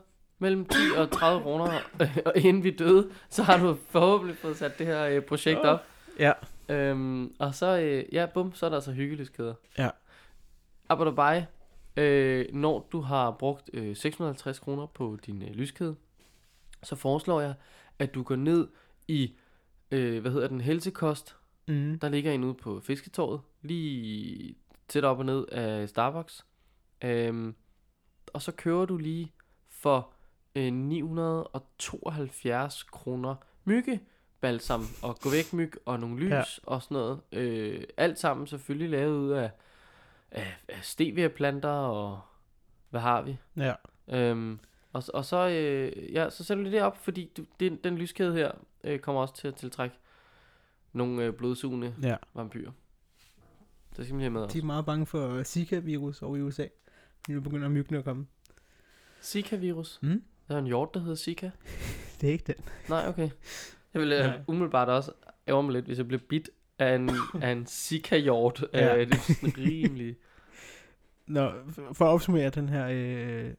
[0.44, 1.80] mellem 10 og 30 kroner.
[2.26, 5.80] og inden vi døde, så har du forhåbentlig fået sat det her øh, projekt op.
[6.18, 6.32] Ja.
[6.68, 9.54] Øhm, og så, øh, ja, bum, så er der altså hyggelyskæder.
[9.78, 9.90] Ja.
[10.88, 11.44] Abonnerbej,
[11.96, 15.96] øh, når du har brugt øh, 650 kroner på din øh, lyskæde,
[16.82, 17.54] så foreslår jeg,
[17.98, 18.68] at du går ned
[19.08, 19.34] i,
[19.90, 21.36] øh, hvad hedder den, helsekost.
[21.68, 21.98] Mm.
[21.98, 24.54] Der ligger en ude på Fisketorvet, lige
[24.88, 26.46] tæt op og ned af Starbucks.
[27.04, 27.54] Øhm,
[28.32, 29.32] og så kører du lige
[29.68, 30.13] for
[30.54, 33.34] øh, 972 kroner
[33.64, 36.42] myggebalsam og gå væk myg og nogle lys Ja.
[36.62, 37.20] og sådan noget.
[37.32, 39.50] Øh, alt sammen selvfølgelig lavet ud af,
[40.30, 42.20] af, af stevia-planter, og
[42.90, 43.36] hvad har vi?
[43.56, 43.74] Ja.
[44.08, 44.58] Øhm,
[44.92, 48.34] og, og så, øh, ja, så sætter du det op, fordi du, den, den lyskæde
[48.34, 48.52] her
[48.84, 49.96] øh, kommer også til at tiltrække
[50.92, 52.16] nogle øh, blodsugende Ja.
[52.34, 52.70] vampyrer.
[53.96, 56.66] Det skal man have med De er meget bange for Zika-virus over i USA.
[57.28, 58.26] Nu begynder myggene at komme.
[59.22, 59.98] Zika-virus.
[60.02, 60.22] Mm?
[60.48, 61.50] Der er en hjort, der hedder Zika.
[62.20, 62.64] Det er ikke den.
[62.88, 63.30] Nej, okay.
[63.94, 64.36] Jeg ville Nej.
[64.36, 65.12] øh, umiddelbart også
[65.48, 67.10] ærge mig lidt, hvis jeg blev bit af en,
[67.42, 68.64] af en Zika-hjort.
[68.72, 68.78] Ja.
[68.86, 68.96] Ja.
[68.96, 70.16] Øh, det er sådan rimelig...
[71.26, 71.52] Nå,
[71.92, 73.54] for- at opsummere den her, øh,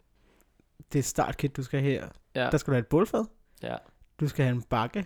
[0.93, 2.07] det startkit, du skal have her.
[2.35, 3.25] Ja, Der skal du have et bålfad.
[3.63, 3.75] ja,
[4.19, 5.05] Du skal have en bakke,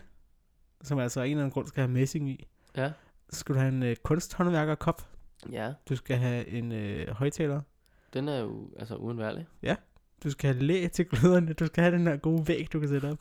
[0.84, 2.48] som altså af en eller anden grund skal have messing i.
[2.78, 2.92] ja,
[3.30, 5.08] Så skal du have en øh, kunsthåndværkerkop.
[5.52, 5.74] ja.
[5.90, 7.62] Du skal have en øh, højtaler.
[8.14, 9.48] Den er jo altså uundværlig.
[10.24, 11.54] Du skal have læ til gløderne.
[11.54, 13.18] Du skal have den her gode væg, du kan sætte op.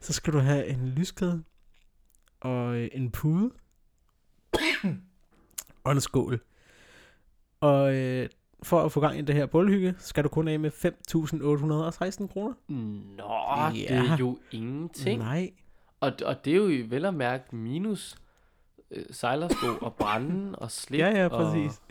[0.00, 1.42] så skal du have en lyskæde.
[2.40, 3.50] Og øh, en pude.
[5.84, 6.40] og en skål.
[7.60, 8.28] Og øh,
[8.62, 12.54] for at få gang i det her bålhygge, skal du kun af med 5.816 kroner.
[12.68, 14.04] Nå, det Ja.
[14.12, 15.18] er jo ingenting.
[15.18, 15.50] Nej.
[16.00, 18.16] Og, og det er jo vel at mærke minus
[18.90, 21.78] øh, sejlersko og branden og slip Ja, ja, og præcis.
[21.78, 21.84] og-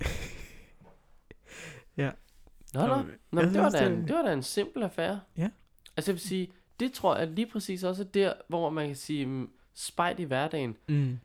[1.98, 2.10] Ja.
[2.74, 3.02] Nå, nå.
[3.30, 5.20] Nå det, var da en, det var da en simpel affære.
[5.36, 5.50] Ja.
[5.96, 8.96] Altså jeg vil sige, det tror jeg lige præcis også er der, hvor man kan
[8.96, 10.76] sige, mm, spejt i hverdagen.
[10.88, 11.18] Mm.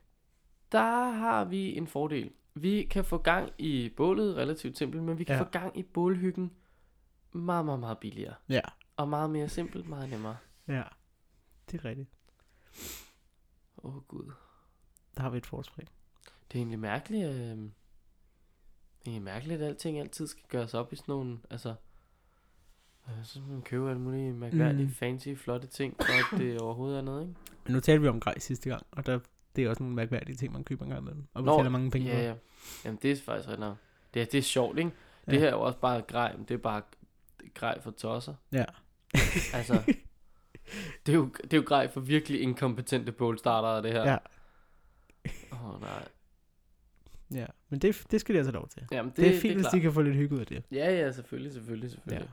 [0.72, 2.30] Der har vi en fordel.
[2.54, 5.40] Vi kan få gang i bålet relativt simpelt, men vi kan Ja.
[5.42, 6.52] få gang i bålhyggen
[7.32, 8.34] meget, meget, meget billigere.
[8.48, 8.60] Ja.
[8.96, 10.36] Og meget mere simpelt, meget nemmere.
[10.68, 10.82] Ja.
[11.70, 12.08] Det er rigtigt.
[13.84, 14.32] Åh oh, gud.
[15.16, 15.88] Der har vi et forspring.
[16.24, 17.58] Det er egentlig mærkeligt, øh,
[19.06, 21.74] det er mærkeligt, at alting altid skal gøres op i sådan nogle, altså,
[23.08, 24.90] øh, så man køber alle mulige mærkværdige, Mm.
[24.92, 27.34] fancy, flotte ting, for at det overhovedet er noget, ikke?
[27.64, 29.18] Men nu talte vi om grej sidste gang, og der,
[29.56, 31.24] det er også nogle mærkværdige ting, man køber en gang imellem.
[31.34, 32.22] Og betaler mange penge Ja, for.
[32.22, 32.34] ja.
[32.84, 33.76] Jamen, det er faktisk ret nok.
[34.14, 34.90] Det, er- det er sjovt, ikke?
[35.26, 35.38] Det Ja.
[35.38, 36.82] her er jo også bare grej, men det er bare
[37.54, 38.34] grej for tosser.
[38.52, 38.64] Ja.
[39.54, 39.82] Altså,
[41.06, 44.10] det er jo, det er jo grej for virkelig inkompetente bålstartere, det her.
[44.10, 44.16] Ja.
[45.52, 46.08] Åh, oh, nej.
[47.34, 47.46] Ja.
[47.68, 48.82] Men det, det skal de altså lov til.
[48.92, 49.72] Jamen, det, Det, er fint, det hvis klart.
[49.72, 50.62] de kan få lidt hygge ud af det.
[50.72, 52.28] Ja, ja, selvfølgelig, selvfølgelig, selvfølgelig.
[52.28, 52.32] Ja.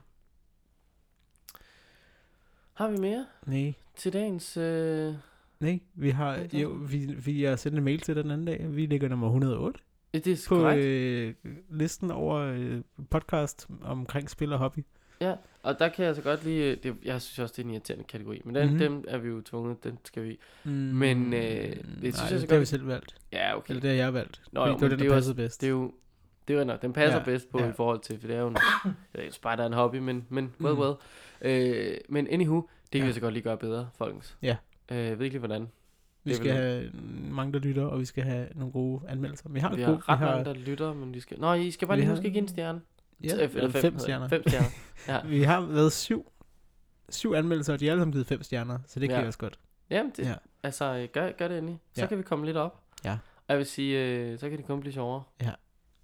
[2.74, 3.72] Har vi mere Nej.
[3.96, 4.56] til dagens...
[4.56, 5.14] Øh...
[5.60, 6.62] Nej, vi har, Okay.
[6.62, 8.66] jo, vi, vi har sendt en mail til den anden dag.
[8.76, 9.80] Vi ligger nummer 108
[10.14, 11.34] Ja, det er på øh,
[11.70, 12.80] listen over øh,
[13.10, 14.84] podcast omkring spil og hobby.
[15.28, 16.76] Ja, og der kan jeg så godt lide...
[16.76, 18.72] Det, jeg synes også, det er en irriterende kategori, men den, Mhm.
[18.76, 18.94] mm-hmm.
[19.02, 20.38] dem er vi jo tvunget, den skal vi...
[20.64, 21.44] Mm, Men, øh, det
[21.76, 23.14] det synes nej, jeg så det har godt- vi selv valgt.
[23.32, 23.70] Ja, okay.
[23.70, 24.42] Eller det har jeg valgt.
[24.52, 25.60] Nå, jo, det var det, det er der passede bedst.
[25.60, 25.92] Det er jo...
[26.48, 27.68] Det er nok, den passer Ja, bedst på ja.
[27.68, 28.56] i forhold til, for det er jo en...
[28.84, 30.82] jeg ved ikke, spejder er en hobby, men, men well, Mhm.
[30.82, 30.94] well.
[31.40, 33.06] Øh, men anywho, det kan Ja.
[33.06, 34.36] vi så godt lige gøre bedre, folkens.
[34.42, 34.56] Ja.
[34.90, 35.68] Øh, jeg ved ikke lige, hvordan.
[36.24, 36.90] Vi det skal vel- have
[37.30, 39.48] mange, der lytter, og vi skal have nogle gode anmeldelser.
[39.48, 41.40] Vi har, Vi gode, har ret mange, der lytter, men de skal...
[41.40, 42.80] Nå, I skal bare Vi lige har- huske at give en stjerne.
[43.24, 44.28] Ja, Eller eller fem, fem stjerner.
[44.28, 44.68] Fem stjerner.
[45.08, 45.26] Ja.
[45.26, 46.32] Vi har været syv,
[47.08, 49.26] syv anmeldelser, og de har alle sammen givet fem stjerner, så det kan Ja.
[49.26, 49.58] også godt.
[49.90, 50.28] Jamen, det, Ja.
[50.28, 50.34] ja.
[50.62, 51.80] altså, øh, gør, gør det endelig.
[51.94, 52.06] Så Ja.
[52.06, 52.82] kan vi komme lidt op.
[53.04, 53.12] Ja.
[53.36, 55.22] Og jeg vil sige, øh, så kan det kun blive sjovere.
[55.40, 55.52] Ja.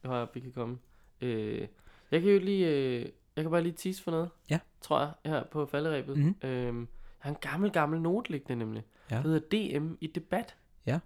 [0.02, 0.78] Det har vi kan komme.
[1.20, 1.68] Øh,
[2.10, 3.06] jeg kan jo lige, øh,
[3.36, 4.30] jeg kan bare lige tease for noget.
[4.50, 4.58] Ja.
[4.80, 6.16] Tror jeg, her på falderæbet.
[6.18, 6.36] Mhm.
[6.44, 6.86] Øhm, jeg
[7.18, 8.82] har en gammel, gammel note liggende nemlig.
[9.10, 9.16] Ja.
[9.16, 10.56] Det hedder DM i debat.
[10.86, 10.98] Ja.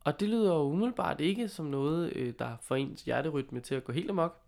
[0.00, 3.84] Og det lyder jo umiddelbart ikke som noget, øh, der får ens hjerterytme til at
[3.84, 4.40] gå helt amok.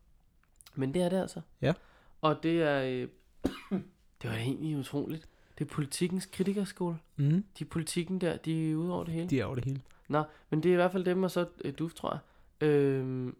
[0.74, 1.40] Men det er det altså.
[1.60, 1.72] Ja.
[2.20, 3.08] Og det er, øh,
[4.22, 5.28] det var egentlig utroligt.
[5.58, 6.98] Det er politikens kritikerskole.
[7.16, 7.44] Mm.
[7.58, 9.28] De politikken der, de er ude over det hele.
[9.28, 9.80] De er over det hele.
[10.08, 12.12] Nå, men det er i hvert fald dem, og så øh, DUF, tror
[12.60, 12.68] jeg.
[12.68, 13.32] Øh,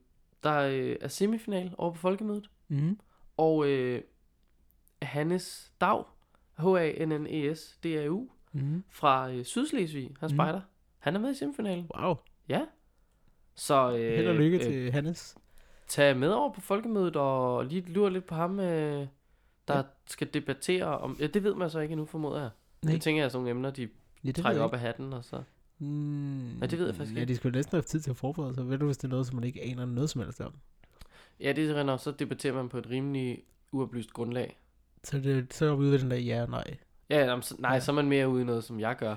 [0.43, 2.51] der øh, er semifinal over på folkemødet.
[2.69, 2.99] Mm.
[3.37, 4.03] Og øh,
[5.03, 6.05] Hannes Dag,
[6.59, 8.85] H-A-N-N-E-S, D-A-U, Mm.
[8.89, 10.37] fra øh, Sydslesvig, han Mhm.
[10.37, 10.61] spejder.
[10.99, 11.87] Han er med i semifinalen.
[11.99, 12.15] Wow.
[12.49, 12.61] Ja.
[13.55, 15.37] Så øh, Held og lykke øh, til Hannes.
[15.91, 18.67] Tag med over på folkemødet og lige lure lidt på ham, øh,
[19.69, 19.77] der Ja.
[19.77, 19.83] ja.
[20.07, 21.17] skal debattere om...
[21.21, 22.51] Ja, det ved man så ikke endnu, formoder jeg.
[22.83, 22.93] Nej.
[22.93, 23.89] Det tænker jeg er sådan nogle emner, de
[24.25, 25.43] Ja, trækker op af hatten, og så...
[25.79, 26.59] Mm.
[26.59, 27.31] Ja, det ved jeg faktisk Ja, ikke.
[27.33, 28.69] de skulle næsten have tid til at forberede sig.
[28.69, 30.53] Ved du, hvis det er noget, som man ikke aner noget som helst om?
[31.41, 34.59] Ja, det er nok, så debatterer man på et rimelig uoplyst grundlag.
[35.05, 36.77] Så, det, så er vi ude ved den der ja og nej.
[37.11, 37.75] Ja, jamen, så, nej, Ja.
[37.75, 37.81] ja.
[37.81, 39.17] så er man mere ude i noget, som jeg gør.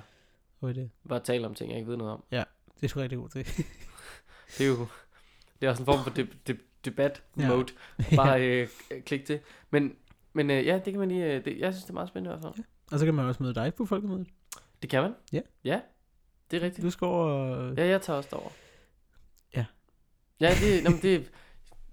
[0.59, 0.89] Hvad er det?
[1.09, 2.23] Bare tale om ting, jeg ikke ved noget om.
[2.31, 2.45] Det
[2.83, 3.45] er sgu rigtig god til.
[4.57, 4.87] Det er jo
[5.63, 7.47] det er også en form for de, de, debat Ja.
[7.47, 7.73] mode.
[8.15, 8.67] Bare øh,
[9.05, 9.39] klik til.
[9.69, 9.95] Men,
[10.33, 11.33] men øh, ja, det kan man lige...
[11.33, 12.65] Øh, det, jeg synes, det er meget spændende i hvert fald.
[12.91, 14.27] og så kan man også møde dig på folkemødet.
[14.81, 15.15] Det kan man.
[15.33, 15.41] Ja.
[15.63, 15.79] Ja,
[16.51, 16.85] det er rigtigt.
[16.85, 17.25] Du skal over...
[17.25, 18.49] og- Ja, jeg tager også derover.
[19.55, 19.65] Ja.
[20.39, 21.31] Ja, det, nå, men det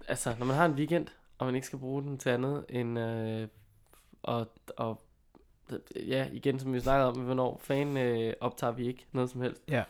[0.07, 1.07] altså, når man har en weekend,
[1.37, 3.47] og man ikke skal bruge den til andet end øh,
[4.23, 5.03] og, og
[5.95, 9.61] ja, igen, som vi snakkede om, hvornår fanden øh, optager vi ikke noget som helst.
[9.67, 9.83] Ja.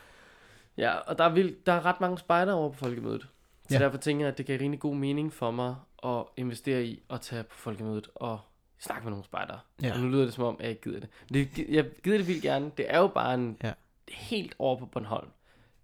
[0.77, 3.27] Ja, og der er, vildt, der er ret mange spejder over på folkemødet.
[3.71, 3.83] Så Ja.
[3.83, 7.21] derfor tænker jeg, at det giver rigtig god mening for mig at investere i at
[7.21, 8.39] tage på folkemødet og
[8.79, 9.59] snakke med nogle spejdere.
[9.81, 9.93] Ja.
[9.93, 11.09] Og nu lyder det som om, at jeg gider det.
[11.33, 12.71] Det jeg gider det vildt gerne.
[12.77, 13.73] Det er jo bare en Ja.
[14.09, 15.29] helt over på Bornholm.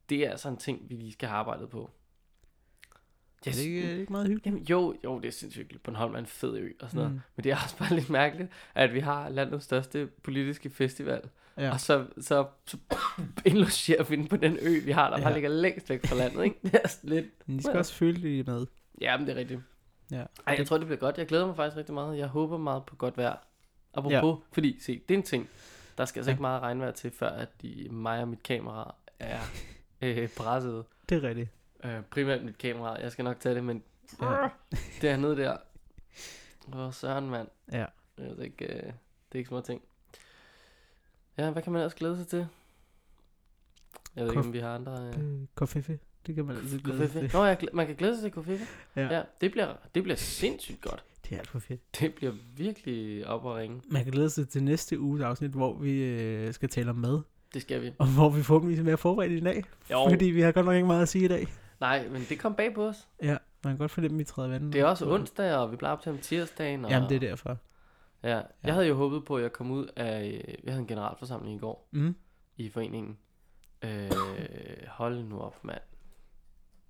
[0.10, 1.90] Det er altså en ting, vi lige skal have arbejdet på.
[3.48, 4.46] Er det ikke, er det ikke meget hyggeligt?
[4.46, 5.84] Jamen, jo, jo, det er sindssygt hyggeligt.
[5.84, 7.14] Bornholm er en fed ø og sådan noget.
[7.14, 7.22] Mm.
[7.36, 11.30] Men det er også bare lidt mærkeligt, at vi har landets største politiske festival.
[11.58, 11.64] Ja.
[11.64, 11.72] Ja.
[11.72, 12.78] Og så, så, så
[13.46, 15.24] indlogerer vi den på den ø, vi har, der ja.
[15.24, 15.34] bare Ja.
[15.36, 16.44] ligger længst væk fra landet.
[16.44, 16.60] Ikke?
[16.64, 17.26] Det er lidt...
[17.46, 18.66] Men I skal også føle det, med.
[19.02, 19.60] Ja, men det er rigtigt.
[20.12, 20.24] Ja.
[20.48, 21.18] Ej, jeg tror, det bliver godt.
[21.18, 22.18] Jeg glæder mig faktisk rigtig meget.
[22.18, 23.36] Jeg håber meget på godt vejr.
[23.94, 24.46] Apropos, ja.
[24.52, 25.50] fordi se, det er en ting.
[25.98, 26.34] Der skal altså Ja.
[26.34, 29.40] ikke meget regnvejr til, før at de, mig og mit kamera er
[30.02, 30.86] øh, presset.
[31.10, 31.50] Det er rigtigt.
[31.84, 33.00] Øh, primært mit kamera.
[33.02, 33.84] Jeg skal nok tage det, men
[34.22, 34.48] Ja.
[35.02, 35.58] det er nede der.
[36.68, 37.48] Hvor søren, mand.
[37.72, 37.86] Ja.
[38.18, 38.92] Det er ikke, øh, det
[39.32, 39.82] er ikke små ting.
[41.38, 42.48] Ja, hvad kan man ellers glæde sig til?
[44.16, 45.12] Jeg ved ikke, Kof- om vi har andre...
[45.18, 45.34] Øh...
[45.34, 46.00] Øh, Kofefe.
[46.28, 47.28] Det kan man altid glæde sig Kofefe.
[47.28, 47.38] til.
[47.40, 48.66] Nå, jeg, glæ- man kan glæde sig til Kofefe.
[48.96, 49.02] Ja.
[49.02, 49.16] Ja.
[49.16, 51.04] ja det, bliver, det bliver sindssygt godt.
[51.24, 52.00] Det er alt for fedt.
[52.00, 53.82] Det bliver virkelig op at ringe.
[53.90, 57.22] Man kan glæde sig til næste uges afsnit, hvor vi øh, skal tale om mad.
[57.54, 57.92] Det skal vi.
[57.98, 59.64] Og hvor vi forhåbentlig er mere forberedt i dag.
[59.92, 60.06] Jo.
[60.10, 61.48] Fordi vi har godt nok ikke meget at sige i dag.
[61.80, 63.08] Nej, men det kom bag på os.
[63.22, 64.74] Ja, man kan godt fornemme, at vi træder vandet.
[64.74, 66.86] Det er også onsdag, og vi plejer op til om tirsdagen.
[66.86, 66.92] Og...
[66.92, 67.58] Jamen, det er derfor.
[68.24, 68.72] Ja, jeg Ja.
[68.74, 70.44] havde jo håbet på, at jeg kom ud af...
[70.64, 72.16] Vi havde en generalforsamling i går Mm.
[72.58, 73.18] i foreningen.
[73.82, 74.12] Øh,
[74.88, 75.82] hold nu op, mand.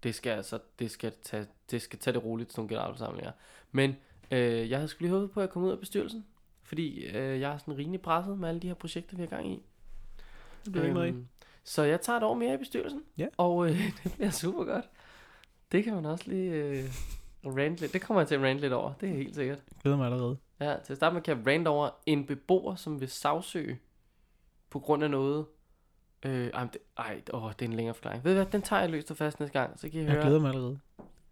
[0.04, 3.32] Det skal altså, det skal tage det, skal tage det roligt, sådan nogle generalforsamlinger.
[3.72, 3.96] Men
[4.32, 6.26] øh, jeg havde skulle lige håbet på, at jeg kom ud af bestyrelsen.
[6.64, 9.52] Fordi øh, jeg er sådan rimelig presset med alle de her projekter, vi har gang
[9.52, 9.60] i.
[10.66, 11.28] Det bliver ikke noget.
[11.64, 13.04] så jeg tager et år mere i bestyrelsen.
[13.18, 13.28] Ja.
[13.38, 14.86] Og øh, det bliver super godt.
[15.72, 16.84] Det kan man også lige øh,
[17.46, 17.94] rant lidt.
[17.94, 18.94] Det kommer jeg til at rant lidt over.
[19.02, 19.58] Det er helt sikkert.
[19.58, 20.38] Jeg glæder mig allerede.
[20.60, 23.80] Ja, til at starte med kan jeg rant over en beboer, som vil sagsøge
[24.70, 25.46] på grund af noget.
[26.26, 28.24] Øh, ej, det, ej åh, det er en længere forklaring.
[28.24, 30.12] Ved du hvad, den tager jeg løst og fast næste gang, så kan I Jeg
[30.12, 30.22] høre.
[30.22, 30.80] glæder mig allerede.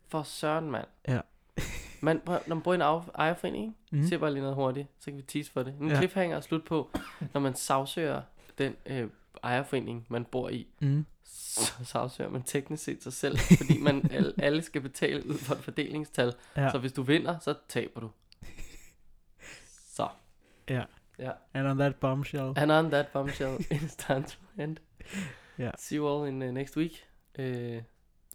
[0.08, 0.88] For søren, mand.
[1.08, 1.20] Ja.
[2.02, 3.78] man, når man bor i en af- ejerforening?
[3.92, 4.04] Mm.
[4.04, 5.74] Siger bare lige noget hurtigt, så kan vi tease for det.
[5.82, 5.96] En Ja.
[5.96, 6.90] cliffhanger er slut på,
[7.34, 8.22] når man sagsøger
[8.58, 9.10] den øh,
[9.44, 11.06] ejerforening, man bor i, Mm.
[11.24, 15.56] så sagsøger man teknisk set sig selv, fordi man alle, alle skal betale ud for
[15.56, 16.34] et fordelingstal.
[16.58, 16.72] Ja.
[16.72, 18.10] Så hvis du vinder, så taber du.
[19.96, 20.08] Så.
[20.70, 20.84] Ja.
[21.20, 21.32] Ja.
[21.54, 22.54] And on that bombshell.
[22.56, 24.78] And on that bombshell, it's time to end.
[25.58, 25.72] Ja.
[25.78, 26.92] See you all in uh, next week.
[27.40, 27.46] Uh,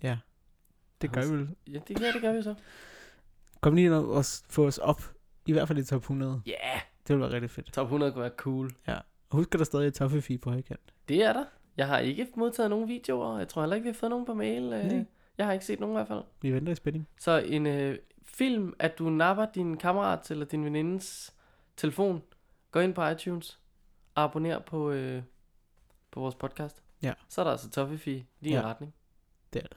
[0.03, 0.19] Ja.
[1.03, 1.49] Det gør vi vel.
[1.67, 2.55] ja, det, ja, det gør vi så.
[3.61, 5.03] Kom lige ind og få os op.
[5.47, 6.43] I hvert fald i top 100.
[6.47, 7.73] Ja, yeah, Det vil være rigtig fedt.
[7.73, 8.71] top 100 kunne være cool.
[8.87, 10.81] Og husk, at der stadig er toffefi på højkant.
[11.09, 11.45] Det er der.
[11.77, 14.35] Jeg har ikke modtaget nogen videoer, jeg tror heller ikke, vi har fået nogen på
[14.35, 14.63] mail.
[14.63, 14.87] Nej.
[14.99, 15.05] Uh,
[15.39, 16.23] jeg har ikke set nogen i hvert fald.
[16.43, 17.09] Vi venter i spænding.
[17.21, 17.95] Så en uh,
[18.25, 21.35] film, at du napper din kammerat eller din venindes
[21.81, 22.23] telefon,
[22.71, 23.61] gå ind på iTunes,
[24.15, 25.23] og abonner på, uh,
[26.11, 26.83] på vores podcast.
[27.03, 27.15] Ja.
[27.29, 28.61] Så er der altså Toffifee lige i Ja.
[28.61, 28.95] en retning.
[29.53, 29.77] Det er det.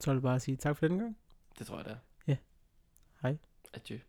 [0.00, 1.18] Så vil jeg bare sige tak for den gang.
[1.58, 1.96] Det tror jeg, det er.
[2.26, 2.36] Ja.
[3.22, 3.36] Hej.
[3.74, 4.00] Adieu.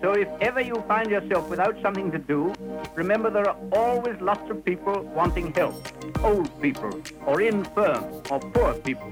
[0.00, 2.52] So if ever you find yourself without something to do,
[2.94, 5.74] remember there are always lots of people wanting help.
[6.22, 9.10] Old people, or infirm, or poor people,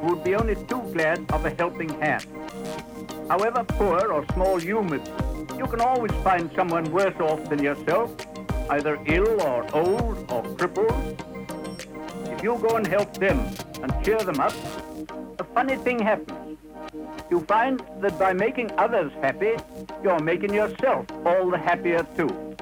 [0.00, 2.26] who would be only too glad of a helping hand.
[3.28, 5.10] However poor or small you may be,
[5.58, 8.10] you can always find someone worse off than yourself,
[8.70, 11.22] either ill or old or crippled.
[12.26, 13.38] If you go and help them
[13.82, 14.54] and cheer them up,
[15.38, 16.58] a funny thing happens.
[17.30, 19.54] You find that by making others happy,
[20.02, 22.52] you're making yourself all the happier too.